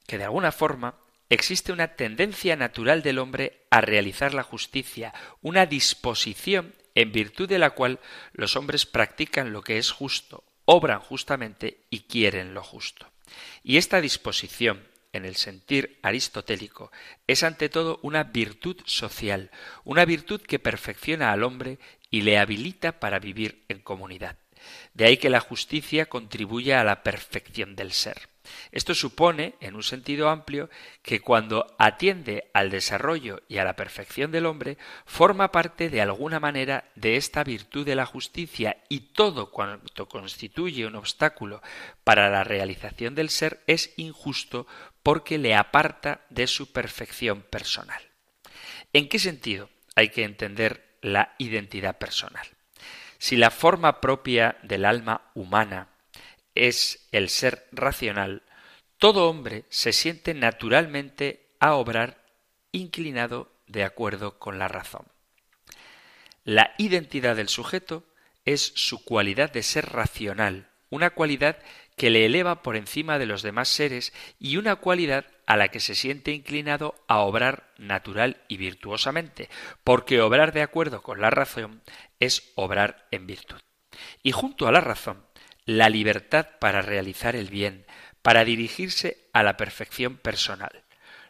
[0.08, 0.96] que de alguna forma
[1.30, 7.60] existe una tendencia natural del hombre a realizar la justicia, una disposición en virtud de
[7.60, 8.00] la cual
[8.32, 13.13] los hombres practican lo que es justo, obran justamente y quieren lo justo.
[13.62, 16.90] Y esta disposición, en el sentir aristotélico,
[17.26, 19.50] es ante todo una virtud social,
[19.84, 21.78] una virtud que perfecciona al hombre
[22.10, 24.38] y le habilita para vivir en comunidad.
[24.92, 28.33] De ahí que la justicia contribuya a la perfección del ser.
[28.72, 30.68] Esto supone, en un sentido amplio,
[31.02, 36.40] que cuando atiende al desarrollo y a la perfección del hombre, forma parte de alguna
[36.40, 41.62] manera de esta virtud de la justicia y todo cuanto constituye un obstáculo
[42.04, 44.66] para la realización del ser es injusto
[45.02, 48.02] porque le aparta de su perfección personal.
[48.92, 52.46] ¿En qué sentido hay que entender la identidad personal?
[53.18, 55.88] Si la forma propia del alma humana
[56.54, 58.42] es el ser racional,
[58.98, 62.24] todo hombre se siente naturalmente a obrar
[62.72, 65.06] inclinado de acuerdo con la razón.
[66.44, 68.04] La identidad del sujeto
[68.44, 71.58] es su cualidad de ser racional, una cualidad
[71.96, 75.80] que le eleva por encima de los demás seres y una cualidad a la que
[75.80, 79.48] se siente inclinado a obrar natural y virtuosamente,
[79.82, 81.82] porque obrar de acuerdo con la razón
[82.20, 83.60] es obrar en virtud.
[84.22, 85.24] Y junto a la razón
[85.66, 87.86] la libertad para realizar el bien,
[88.22, 90.84] para dirigirse a la perfección personal.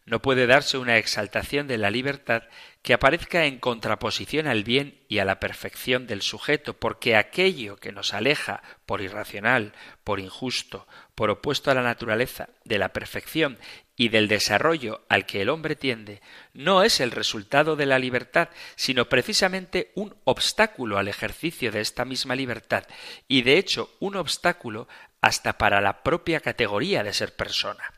[0.07, 2.42] No puede darse una exaltación de la libertad
[2.83, 7.90] que aparezca en contraposición al bien y a la perfección del sujeto, porque aquello que
[7.90, 9.73] nos aleja por irracional,
[10.05, 13.59] por injusto, por opuesto a la naturaleza, de la perfección
[13.97, 16.21] y del desarrollo al que el hombre tiende,
[16.53, 22.05] no es el resultado de la libertad, sino precisamente un obstáculo al ejercicio de esta
[22.05, 22.85] misma libertad,
[23.29, 24.89] y de hecho un obstáculo
[25.21, 27.95] hasta para la propia categoría de ser persona.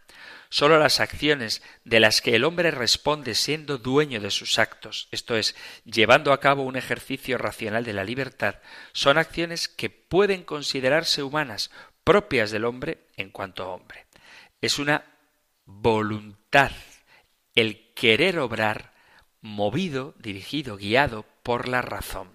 [0.48, 5.36] Sólo las acciones de las que el hombre responde siendo dueño de sus actos, esto
[5.36, 8.56] es, llevando a cabo un ejercicio racional de la libertad,
[8.92, 11.72] son acciones que pueden considerarse humanas,
[12.04, 14.06] propias del hombre en cuanto hombre.
[14.60, 15.15] Es una
[15.66, 16.70] voluntad,
[17.54, 18.94] el querer obrar,
[19.40, 22.30] movido, dirigido, guiado por la razón.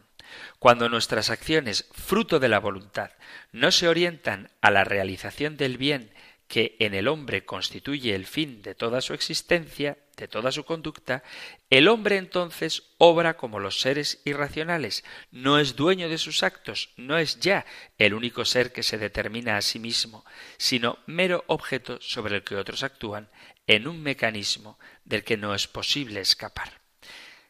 [0.60, 3.12] Cuando nuestras acciones, fruto de la voluntad,
[3.52, 6.14] no se orientan a la realización del bien
[6.48, 11.24] que en el hombre constituye el fin de toda su existencia, de toda su conducta,
[11.72, 17.18] el hombre entonces obra como los seres irracionales, no es dueño de sus actos, no
[17.18, 17.66] es ya
[17.98, 20.24] el único ser que se determina a sí mismo,
[20.58, 23.30] sino mero objeto sobre el que otros actúan
[23.66, 26.82] en un mecanismo del que no es posible escapar.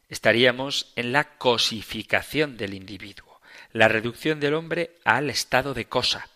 [0.08, 3.42] Estaríamos en la cosificación del individuo,
[3.74, 6.30] la reducción del hombre al estado de cosa,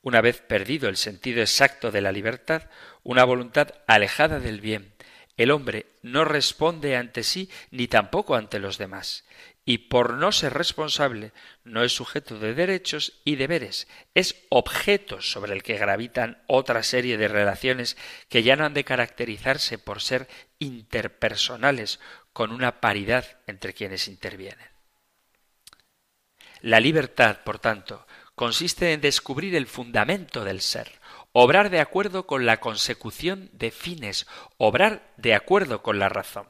[0.00, 2.70] una vez perdido el sentido exacto de la libertad,
[3.02, 4.95] una voluntad alejada del bien,
[5.36, 9.24] el hombre no responde ante sí ni tampoco ante los demás,
[9.68, 11.32] y por no ser responsable
[11.64, 17.18] no es sujeto de derechos y deberes, es objeto sobre el que gravitan otra serie
[17.18, 17.96] de relaciones
[18.28, 20.28] que ya no han de caracterizarse por ser
[20.60, 22.00] interpersonales
[22.32, 24.70] con una paridad entre quienes intervienen.
[26.60, 31.00] La libertad, por tanto, consiste en descubrir el fundamento del ser,
[31.38, 36.46] obrar de acuerdo con la consecución de fines, obrar de acuerdo con la razón.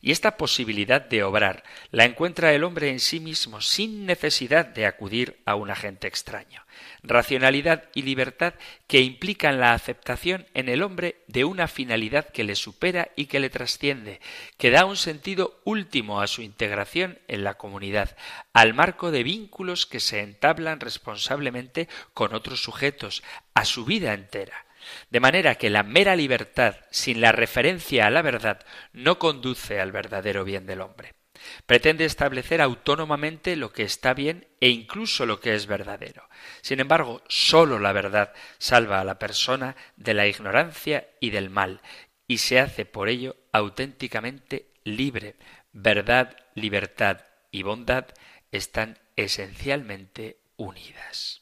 [0.00, 4.86] Y esta posibilidad de obrar la encuentra el hombre en sí mismo sin necesidad de
[4.86, 6.64] acudir a un agente extraño.
[7.02, 8.54] Racionalidad y libertad
[8.86, 13.40] que implican la aceptación en el hombre de una finalidad que le supera y que
[13.40, 14.20] le trasciende,
[14.58, 18.16] que da un sentido último a su integración en la comunidad,
[18.52, 23.22] al marco de vínculos que se entablan responsablemente con otros sujetos,
[23.54, 24.66] a su vida entera.
[25.10, 29.92] De manera que la mera libertad, sin la referencia a la verdad, no conduce al
[29.92, 31.19] verdadero bien del hombre.
[31.66, 36.28] Pretende establecer autónomamente lo que está bien e incluso lo que es verdadero.
[36.62, 41.80] Sin embargo, sólo la verdad salva a la persona de la ignorancia y del mal,
[42.26, 45.36] y se hace por ello auténticamente libre.
[45.72, 48.06] Verdad, libertad y bondad
[48.52, 51.39] están esencialmente unidas.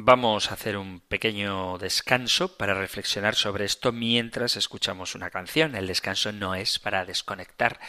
[0.00, 5.74] Vamos a hacer un pequeño descanso para reflexionar sobre esto mientras escuchamos una canción.
[5.74, 7.80] El descanso no es para desconectar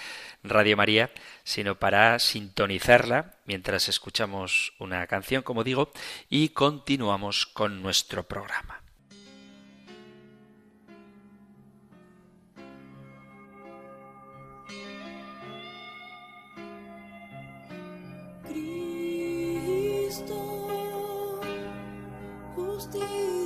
[0.41, 1.11] Radio María,
[1.43, 5.91] sino para sintonizarla mientras escuchamos una canción, como digo,
[6.29, 8.78] y continuamos con nuestro programa.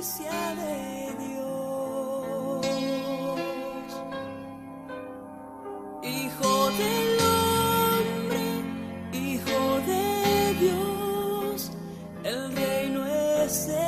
[0.04, 2.66] justicia de Dios.
[6.02, 8.44] Hijo del hombre,
[9.12, 11.70] hijo de Dios,
[12.22, 13.84] el reino es él.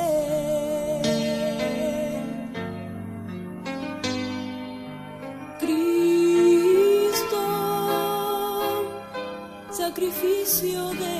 [5.59, 7.41] Cristo,
[9.69, 11.16] sacrificio de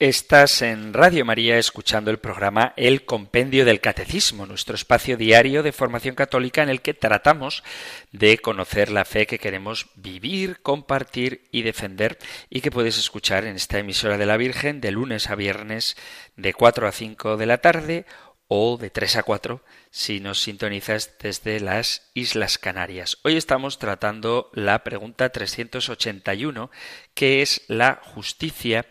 [0.00, 5.72] Estás en Radio María escuchando el programa El Compendio del Catecismo, nuestro espacio diario de
[5.72, 7.64] formación católica en el que tratamos
[8.12, 12.16] de conocer la fe que queremos vivir, compartir y defender
[12.48, 15.96] y que puedes escuchar en esta emisora de la Virgen de lunes a viernes
[16.36, 18.06] de 4 a 5 de la tarde
[18.46, 23.18] o de 3 a 4 si nos sintonizas desde las Islas Canarias.
[23.24, 26.70] Hoy estamos tratando la pregunta 381,
[27.14, 28.86] que es la justicia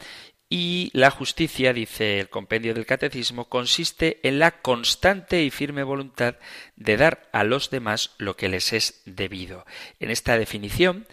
[0.49, 6.35] y la justicia, dice el compendio del catecismo, consiste en la constante y firme voluntad
[6.75, 9.65] de dar a los demás lo que les es debido.
[9.99, 11.05] En esta definición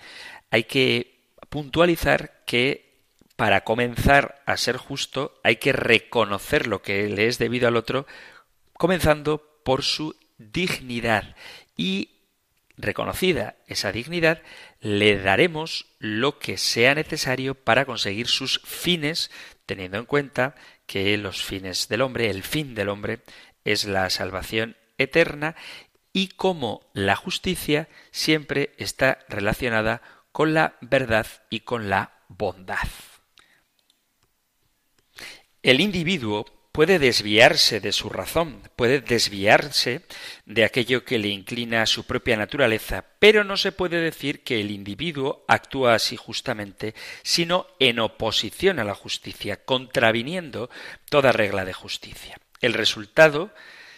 [0.50, 1.18] hay que
[1.48, 2.84] puntualizar que
[3.36, 8.06] para comenzar a ser justo hay que reconocer lo que le es debido al otro
[8.74, 11.34] comenzando por su dignidad
[11.76, 12.10] y
[12.76, 14.42] reconocida esa dignidad,
[14.84, 19.30] le daremos lo que sea necesario para conseguir sus fines,
[19.64, 20.56] teniendo en cuenta
[20.86, 23.22] que los fines del hombre, el fin del hombre,
[23.64, 25.56] es la salvación eterna
[26.12, 32.86] y como la justicia siempre está relacionada con la verdad y con la bondad.
[35.62, 40.00] El individuo puede desviarse de su razón, puede desviarse
[40.44, 44.60] de aquello que le inclina a su propia naturaleza, pero no se puede decir que
[44.60, 50.68] el individuo actúa así justamente, sino en oposición a la justicia, contraviniendo
[51.08, 52.40] toda regla de justicia.
[52.60, 53.54] El resultado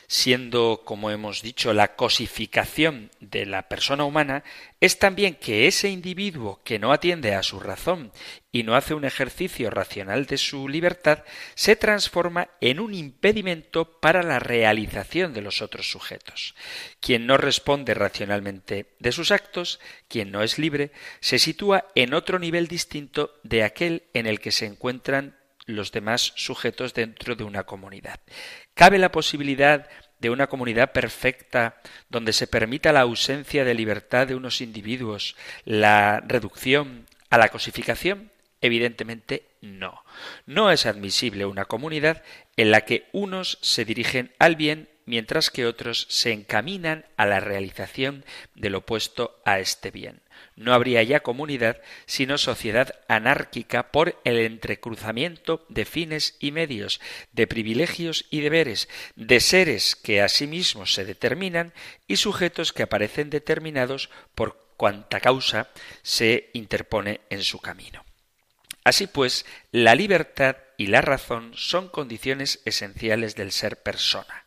[0.06, 4.44] siendo, como hemos dicho, la cosificación de la persona humana,
[4.80, 8.12] es también que ese individuo que no atiende a su razón
[8.52, 14.22] y no hace un ejercicio racional de su libertad, se transforma en un impedimento para
[14.22, 16.54] la realización de los otros sujetos.
[17.00, 22.38] Quien no responde racionalmente de sus actos, quien no es libre, se sitúa en otro
[22.38, 25.35] nivel distinto de aquel en el que se encuentran
[25.66, 28.20] los demás sujetos dentro de una comunidad.
[28.74, 29.88] ¿Cabe la posibilidad
[30.18, 36.22] de una comunidad perfecta donde se permita la ausencia de libertad de unos individuos, la
[36.26, 38.30] reducción a la cosificación?
[38.60, 40.02] Evidentemente no.
[40.46, 42.22] No es admisible una comunidad
[42.56, 47.40] en la que unos se dirigen al bien mientras que otros se encaminan a la
[47.40, 50.20] realización del opuesto a este bien.
[50.56, 57.00] No habría ya comunidad, sino sociedad anárquica por el entrecruzamiento de fines y medios,
[57.32, 61.72] de privilegios y deberes, de seres que a sí mismos se determinan
[62.06, 65.70] y sujetos que aparecen determinados por cuanta causa
[66.02, 68.04] se interpone en su camino.
[68.84, 74.45] Así pues, la libertad y la razón son condiciones esenciales del ser persona.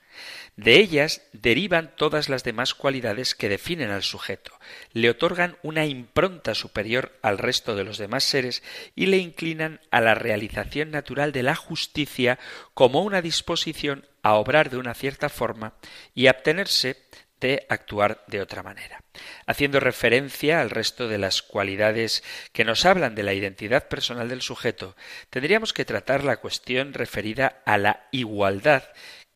[0.60, 4.52] De ellas derivan todas las demás cualidades que definen al sujeto,
[4.92, 8.62] le otorgan una impronta superior al resto de los demás seres
[8.94, 12.40] y le inclinan a la realización natural de la justicia
[12.74, 15.76] como una disposición a obrar de una cierta forma
[16.14, 16.98] y abstenerse
[17.40, 19.02] de actuar de otra manera.
[19.46, 24.42] Haciendo referencia al resto de las cualidades que nos hablan de la identidad personal del
[24.42, 24.98] sujeto,
[25.30, 28.84] tendríamos que tratar la cuestión referida a la igualdad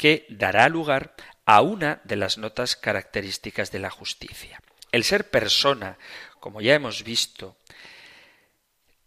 [0.03, 4.61] que dará lugar a una de las notas características de la justicia.
[4.91, 5.97] El ser persona,
[6.41, 7.55] como ya hemos visto,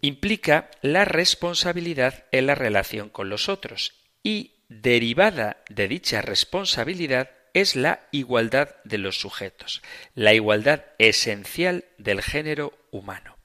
[0.01, 3.93] implica la responsabilidad en la relación con los otros
[4.23, 9.83] y derivada de dicha responsabilidad es la igualdad de los sujetos,
[10.15, 13.37] la igualdad esencial del género humano.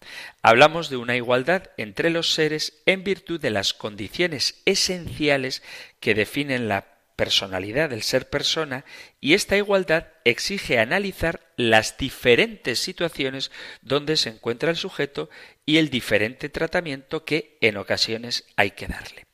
[0.41, 5.61] Hablamos de una igualdad entre los seres en virtud de las condiciones esenciales
[5.99, 8.85] que definen la personalidad del ser persona
[9.19, 13.51] y esta igualdad exige analizar las diferentes situaciones
[13.81, 15.29] donde se encuentra el sujeto
[15.65, 19.25] y el diferente tratamiento que en ocasiones hay que darle.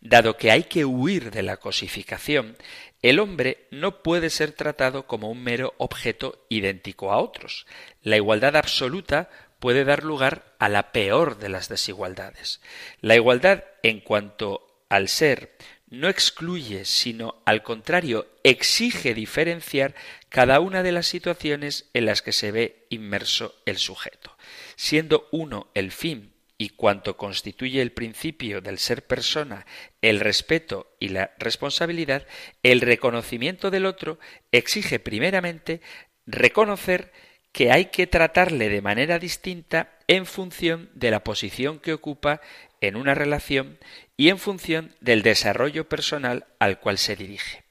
[0.00, 2.56] Dado que hay que huir de la cosificación,
[3.02, 7.66] el hombre no puede ser tratado como un mero objeto idéntico a otros.
[8.02, 9.28] La igualdad absoluta
[9.58, 12.60] puede dar lugar a la peor de las desigualdades.
[13.00, 15.56] La igualdad en cuanto al ser
[15.90, 19.94] no excluye, sino al contrario, exige diferenciar
[20.28, 24.36] cada una de las situaciones en las que se ve inmerso el sujeto.
[24.76, 29.66] Siendo uno el fin y cuanto constituye el principio del ser persona,
[30.00, 32.26] el respeto y la responsabilidad,
[32.62, 34.18] el reconocimiento del otro
[34.52, 35.80] exige primeramente
[36.26, 37.12] reconocer
[37.52, 42.40] que hay que tratarle de manera distinta en función de la posición que ocupa
[42.80, 43.78] en una relación
[44.16, 47.64] y en función del desarrollo personal al cual se dirige.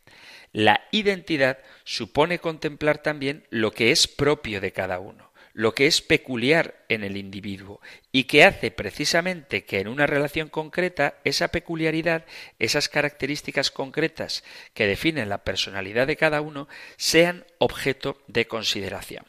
[0.52, 6.02] La identidad supone contemplar también lo que es propio de cada uno, lo que es
[6.02, 7.82] peculiar en el individuo
[8.12, 12.26] y que hace precisamente que en una relación concreta esa peculiaridad,
[12.58, 14.44] esas características concretas
[14.74, 19.26] que definen la personalidad de cada uno, sean objeto de consideración.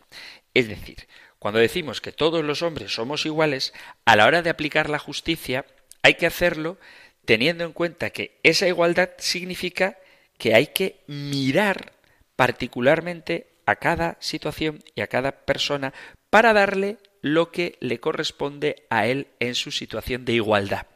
[0.55, 1.07] Es decir,
[1.41, 3.72] cuando decimos que todos los hombres somos iguales,
[4.05, 5.64] a la hora de aplicar la justicia
[6.03, 6.76] hay que hacerlo
[7.24, 9.99] teniendo en cuenta que esa igualdad significa
[10.36, 11.95] que hay que mirar
[12.36, 15.95] particularmente a cada situación y a cada persona
[16.28, 20.86] para darle lo que le corresponde a él en su situación de igualdad.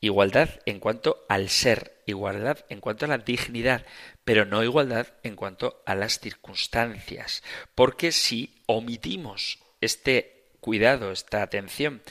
[0.00, 3.86] Igualdad en cuanto al ser, igualdad en cuanto a la dignidad,
[4.24, 7.42] pero no igualdad en cuanto a las circunstancias.
[7.74, 12.02] Porque si omitimos este cuidado, esta atención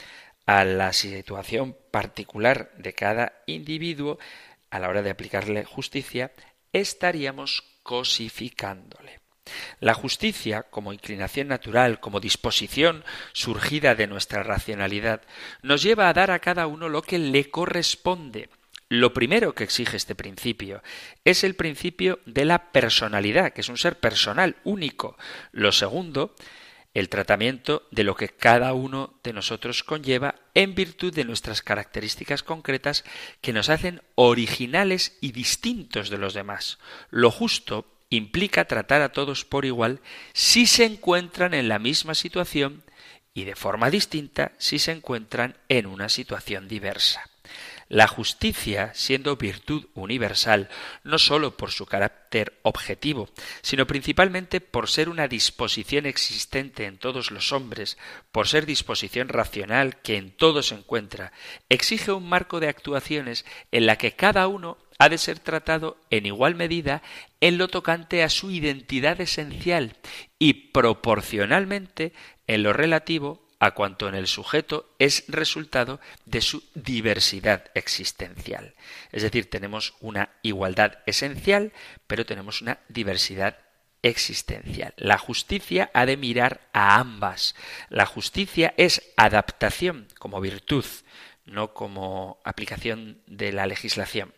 [0.46, 4.18] a la situación particular de cada individuo,
[4.70, 6.32] a la hora de aplicarle justicia,
[6.72, 9.20] estaríamos cosificándole.
[9.80, 15.22] La justicia, como inclinación natural, como disposición surgida de nuestra racionalidad,
[15.62, 18.50] nos lleva a dar a cada uno lo que le corresponde.
[18.90, 20.82] Lo primero que exige este principio
[21.24, 25.18] es el principio de la personalidad, que es un ser personal, único.
[25.52, 26.34] Lo segundo,
[26.94, 32.42] el tratamiento de lo que cada uno de nosotros conlleva en virtud de nuestras características
[32.42, 33.04] concretas
[33.40, 36.78] que nos hacen originales y distintos de los demás.
[37.10, 40.00] Lo justo implica tratar a todos por igual
[40.32, 42.82] si se encuentran en la misma situación
[43.34, 47.22] y de forma distinta si se encuentran en una situación diversa.
[47.88, 50.68] La justicia, siendo virtud universal,
[51.04, 53.30] no sólo por su carácter objetivo,
[53.62, 57.96] sino principalmente por ser una disposición existente en todos los hombres,
[58.30, 61.32] por ser disposición racional que en todos se encuentra,
[61.70, 66.26] exige un marco de actuaciones en la que cada uno ha de ser tratado en
[66.26, 67.02] igual medida
[67.40, 69.96] en lo tocante a su identidad esencial
[70.38, 72.12] y proporcionalmente
[72.46, 78.74] en lo relativo a cuanto en el sujeto es resultado de su diversidad existencial.
[79.12, 81.72] Es decir, tenemos una igualdad esencial,
[82.06, 83.58] pero tenemos una diversidad
[84.02, 84.94] existencial.
[84.96, 87.54] La justicia ha de mirar a ambas.
[87.88, 90.84] La justicia es adaptación como virtud,
[91.44, 94.34] no como aplicación de la legislación.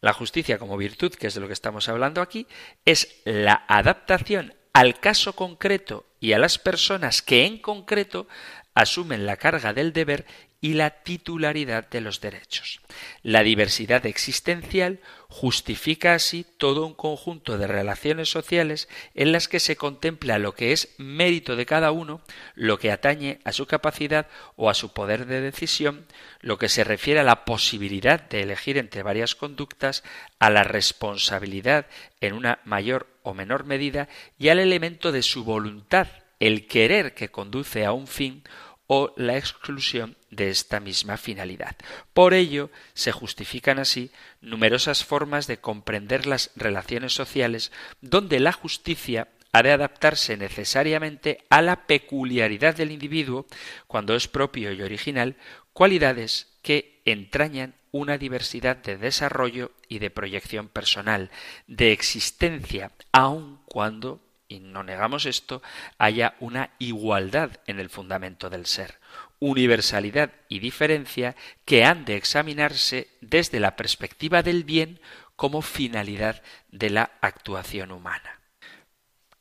[0.00, 2.46] La justicia como virtud, que es de lo que estamos hablando aquí,
[2.84, 8.26] es la adaptación al caso concreto y a las personas que en concreto
[8.74, 10.26] asumen la carga del deber
[10.64, 12.80] y la titularidad de los derechos.
[13.22, 19.76] La diversidad existencial justifica así todo un conjunto de relaciones sociales en las que se
[19.76, 22.22] contempla lo que es mérito de cada uno,
[22.54, 26.06] lo que atañe a su capacidad o a su poder de decisión,
[26.40, 30.02] lo que se refiere a la posibilidad de elegir entre varias conductas,
[30.38, 31.88] a la responsabilidad
[32.22, 34.08] en una mayor o menor medida
[34.38, 36.08] y al elemento de su voluntad,
[36.46, 38.42] el querer que conduce a un fin
[38.86, 41.74] o la exclusión de esta misma finalidad.
[42.12, 44.10] Por ello, se justifican así
[44.42, 47.72] numerosas formas de comprender las relaciones sociales
[48.02, 53.46] donde la justicia ha de adaptarse necesariamente a la peculiaridad del individuo
[53.86, 55.36] cuando es propio y original,
[55.72, 61.30] cualidades que entrañan una diversidad de desarrollo y de proyección personal,
[61.68, 64.20] de existencia, aun cuando
[64.54, 65.62] y no negamos esto,
[65.98, 68.98] haya una igualdad en el fundamento del ser,
[69.40, 75.00] universalidad y diferencia que han de examinarse desde la perspectiva del bien
[75.36, 78.40] como finalidad de la actuación humana.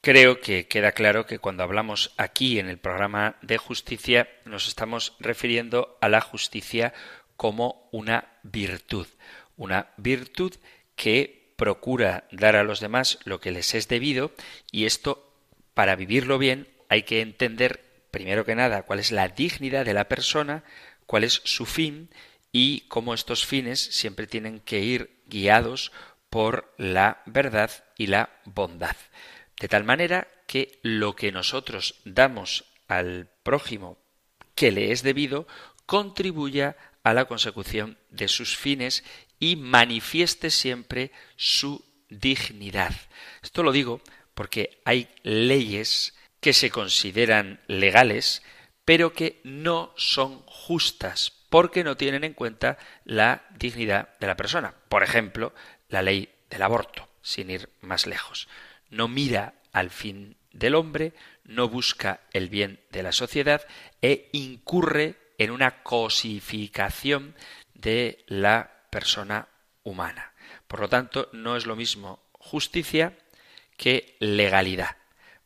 [0.01, 5.15] Creo que queda claro que cuando hablamos aquí en el programa de justicia nos estamos
[5.19, 6.93] refiriendo a la justicia
[7.37, 9.07] como una virtud,
[9.55, 10.53] una virtud
[10.95, 14.33] que procura dar a los demás lo que les es debido
[14.69, 15.33] y esto,
[15.73, 20.09] para vivirlo bien, hay que entender, primero que nada, cuál es la dignidad de la
[20.09, 20.65] persona,
[21.05, 22.09] cuál es su fin
[22.51, 25.93] y cómo estos fines siempre tienen que ir guiados
[26.29, 28.97] por la verdad y la bondad.
[29.57, 33.97] De tal manera que lo que nosotros damos al prójimo
[34.53, 35.47] que le es debido
[35.85, 39.05] contribuya a la consecución de sus fines
[39.43, 42.93] y manifieste siempre su dignidad.
[43.41, 43.99] Esto lo digo
[44.33, 48.41] porque hay leyes que se consideran legales,
[48.85, 54.75] pero que no son justas, porque no tienen en cuenta la dignidad de la persona.
[54.87, 55.53] Por ejemplo,
[55.89, 58.47] la ley del aborto, sin ir más lejos.
[58.89, 61.11] No mira al fin del hombre,
[61.43, 63.67] no busca el bien de la sociedad
[64.01, 67.35] e incurre en una cosificación
[67.73, 69.47] de la persona
[69.81, 70.33] humana.
[70.67, 73.17] Por lo tanto, no es lo mismo justicia
[73.75, 74.97] que legalidad.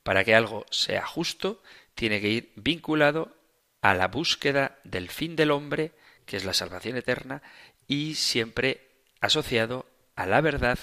[0.04, 1.64] Para que algo sea justo,
[1.96, 3.38] tiene que ir vinculado
[3.82, 5.94] a la búsqueda del fin del hombre,
[6.26, 7.42] que es la salvación eterna,
[7.88, 8.82] y siempre
[9.22, 9.86] asociado
[10.18, 10.78] a la verdad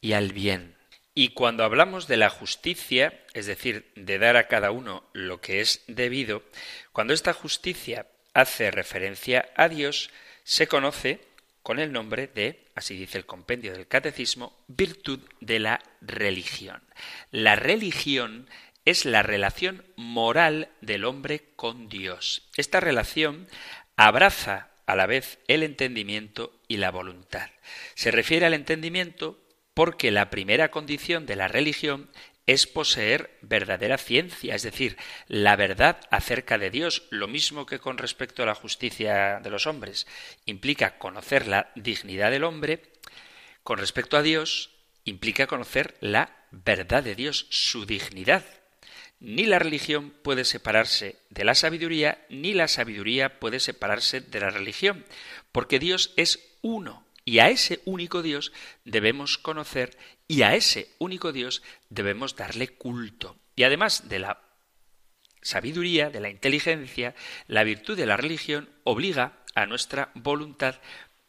[0.00, 0.76] y al bien.
[1.14, 5.60] Y cuando hablamos de la justicia, es decir, de dar a cada uno lo que
[5.60, 6.42] es debido,
[6.92, 10.10] cuando esta justicia hace referencia a Dios,
[10.42, 11.29] se conoce
[11.62, 16.82] con el nombre de, así dice el compendio del catecismo, virtud de la religión.
[17.30, 18.48] La religión
[18.84, 22.48] es la relación moral del hombre con Dios.
[22.56, 23.46] Esta relación
[23.96, 27.48] abraza a la vez el entendimiento y la voluntad.
[27.94, 29.38] Se refiere al entendimiento
[29.74, 32.10] porque la primera condición de la religión
[32.52, 34.96] es poseer verdadera ciencia, es decir,
[35.28, 39.66] la verdad acerca de Dios, lo mismo que con respecto a la justicia de los
[39.66, 40.06] hombres.
[40.46, 42.82] Implica conocer la dignidad del hombre,
[43.62, 44.70] con respecto a Dios
[45.04, 48.44] implica conocer la verdad de Dios, su dignidad.
[49.20, 54.50] Ni la religión puede separarse de la sabiduría, ni la sabiduría puede separarse de la
[54.50, 55.04] religión,
[55.52, 58.52] porque Dios es uno, y a ese único Dios
[58.84, 59.96] debemos conocer,
[60.30, 63.36] y a ese único Dios debemos darle culto.
[63.56, 64.40] Y además de la
[65.42, 67.16] sabiduría, de la inteligencia,
[67.48, 70.76] la virtud de la religión obliga a nuestra voluntad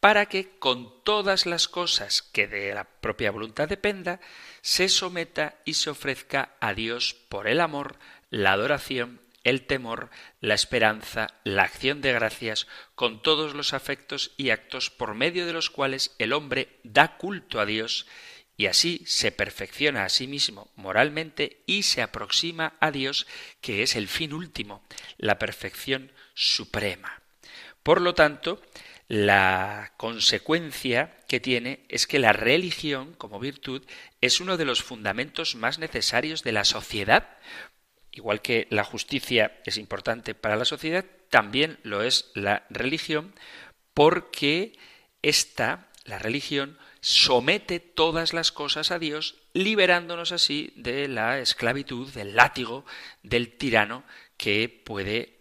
[0.02, 4.20] para que con todas las cosas que de la propia voluntad dependa,
[4.62, 7.98] se someta y se ofrezca a Dios por el amor,
[8.30, 14.52] la adoración, el temor, la esperanza, la acción de gracias, con todos los afectos y
[14.52, 18.06] actos por medio de los cuales el hombre da culto a Dios
[18.62, 23.26] y así se perfecciona a sí mismo moralmente y se aproxima a Dios,
[23.60, 24.84] que es el fin último,
[25.18, 27.24] la perfección suprema.
[27.82, 28.62] Por lo tanto,
[29.08, 33.84] la consecuencia que tiene es que la religión como virtud
[34.22, 37.30] es uno de los fundamentos más necesarios de la sociedad.
[38.12, 43.34] Igual que la justicia es importante para la sociedad, también lo es la religión
[43.96, 44.78] porque
[45.24, 52.36] esta, la religión, somete todas las cosas a Dios, liberándonos así de la esclavitud, del
[52.36, 52.86] látigo,
[53.24, 54.04] del tirano
[54.38, 55.40] que puede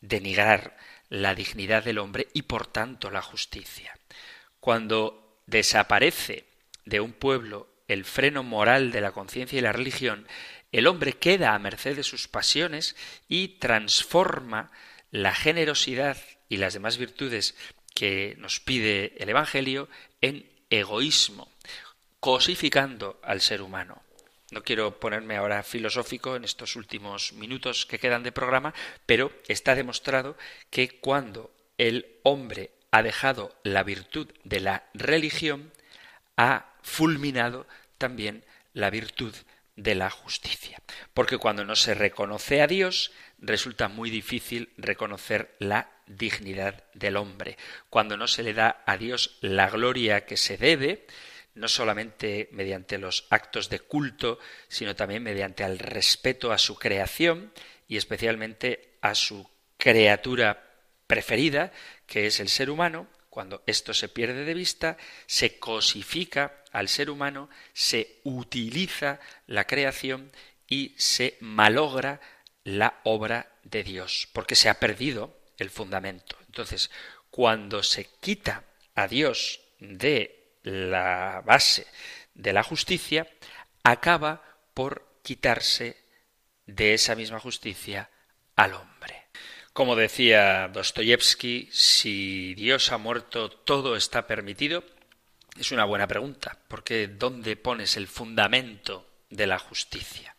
[0.00, 0.76] denigrar
[1.08, 3.96] la dignidad del hombre y por tanto la justicia.
[4.60, 6.46] Cuando desaparece
[6.86, 10.26] de un pueblo el freno moral de la conciencia y la religión,
[10.72, 12.96] el hombre queda a merced de sus pasiones
[13.28, 14.72] y transforma
[15.10, 16.16] la generosidad
[16.48, 17.54] y las demás virtudes
[17.94, 19.88] que nos pide el Evangelio
[20.20, 21.48] en egoísmo,
[22.20, 24.02] cosificando al ser humano.
[24.50, 28.74] No quiero ponerme ahora filosófico en estos últimos minutos que quedan de programa,
[29.06, 30.36] pero está demostrado
[30.70, 35.72] que cuando el hombre ha dejado la virtud de la religión,
[36.36, 37.66] ha fulminado
[37.98, 39.34] también la virtud
[39.76, 40.80] de la justicia.
[41.14, 47.56] Porque cuando no se reconoce a Dios, resulta muy difícil reconocer la dignidad del hombre.
[47.90, 51.06] Cuando no se le da a Dios la gloria que se debe,
[51.54, 54.38] no solamente mediante los actos de culto,
[54.68, 57.52] sino también mediante el respeto a su creación
[57.86, 60.62] y especialmente a su criatura
[61.06, 61.72] preferida,
[62.06, 64.96] que es el ser humano, cuando esto se pierde de vista,
[65.26, 70.30] se cosifica al ser humano, se utiliza la creación
[70.68, 72.20] y se malogra
[72.62, 76.36] la obra de Dios, porque se ha perdido el fundamento.
[76.46, 76.90] Entonces,
[77.30, 81.86] cuando se quita a Dios de la base
[82.34, 83.28] de la justicia,
[83.82, 84.42] acaba
[84.72, 85.96] por quitarse
[86.66, 88.10] de esa misma justicia
[88.56, 89.24] al hombre.
[89.72, 94.84] Como decía Dostoyevsky, si Dios ha muerto, todo está permitido.
[95.58, 100.36] Es una buena pregunta, porque ¿dónde pones el fundamento de la justicia?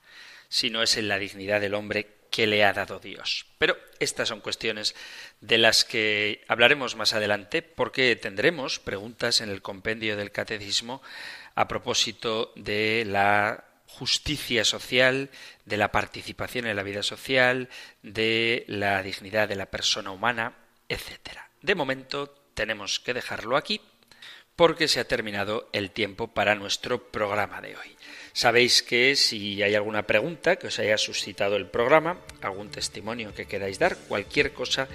[0.48, 3.46] Si no es en la dignidad del hombre que le ha dado Dios.
[3.58, 4.94] Pero estas son cuestiones
[5.40, 11.02] de las que hablaremos más adelante porque tendremos preguntas en el compendio del catecismo
[11.56, 15.30] a propósito de la justicia social,
[15.64, 17.70] de la participación en la vida social,
[18.04, 20.58] de la dignidad de la persona humana,
[20.90, 21.40] etc.
[21.62, 23.80] De momento tenemos que dejarlo aquí
[24.56, 27.96] porque se ha terminado el tiempo para nuestro programa de hoy.
[28.34, 33.46] Sabéis que si hay alguna pregunta que os haya suscitado el programa, algún testimonio que
[33.46, 34.88] queráis dar, cualquier cosa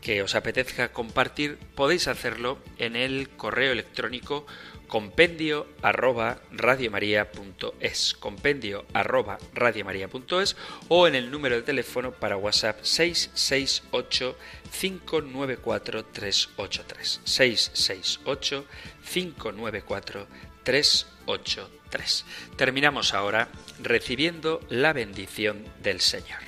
[0.00, 4.46] que os apetezca compartir, podéis hacerlo en el correo electrónico
[4.88, 10.56] compendio arroba radiomaria.es compendio arroba radiomaria.es
[10.88, 14.36] o en el número de teléfono para WhatsApp 668
[14.80, 18.64] 594 383 668
[19.12, 20.26] 594
[20.64, 22.24] 383
[22.56, 23.48] Terminamos ahora
[23.82, 26.40] recibiendo la bendición del Señor.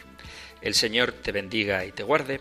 [0.60, 2.40] El Señor te bendiga y te guarde,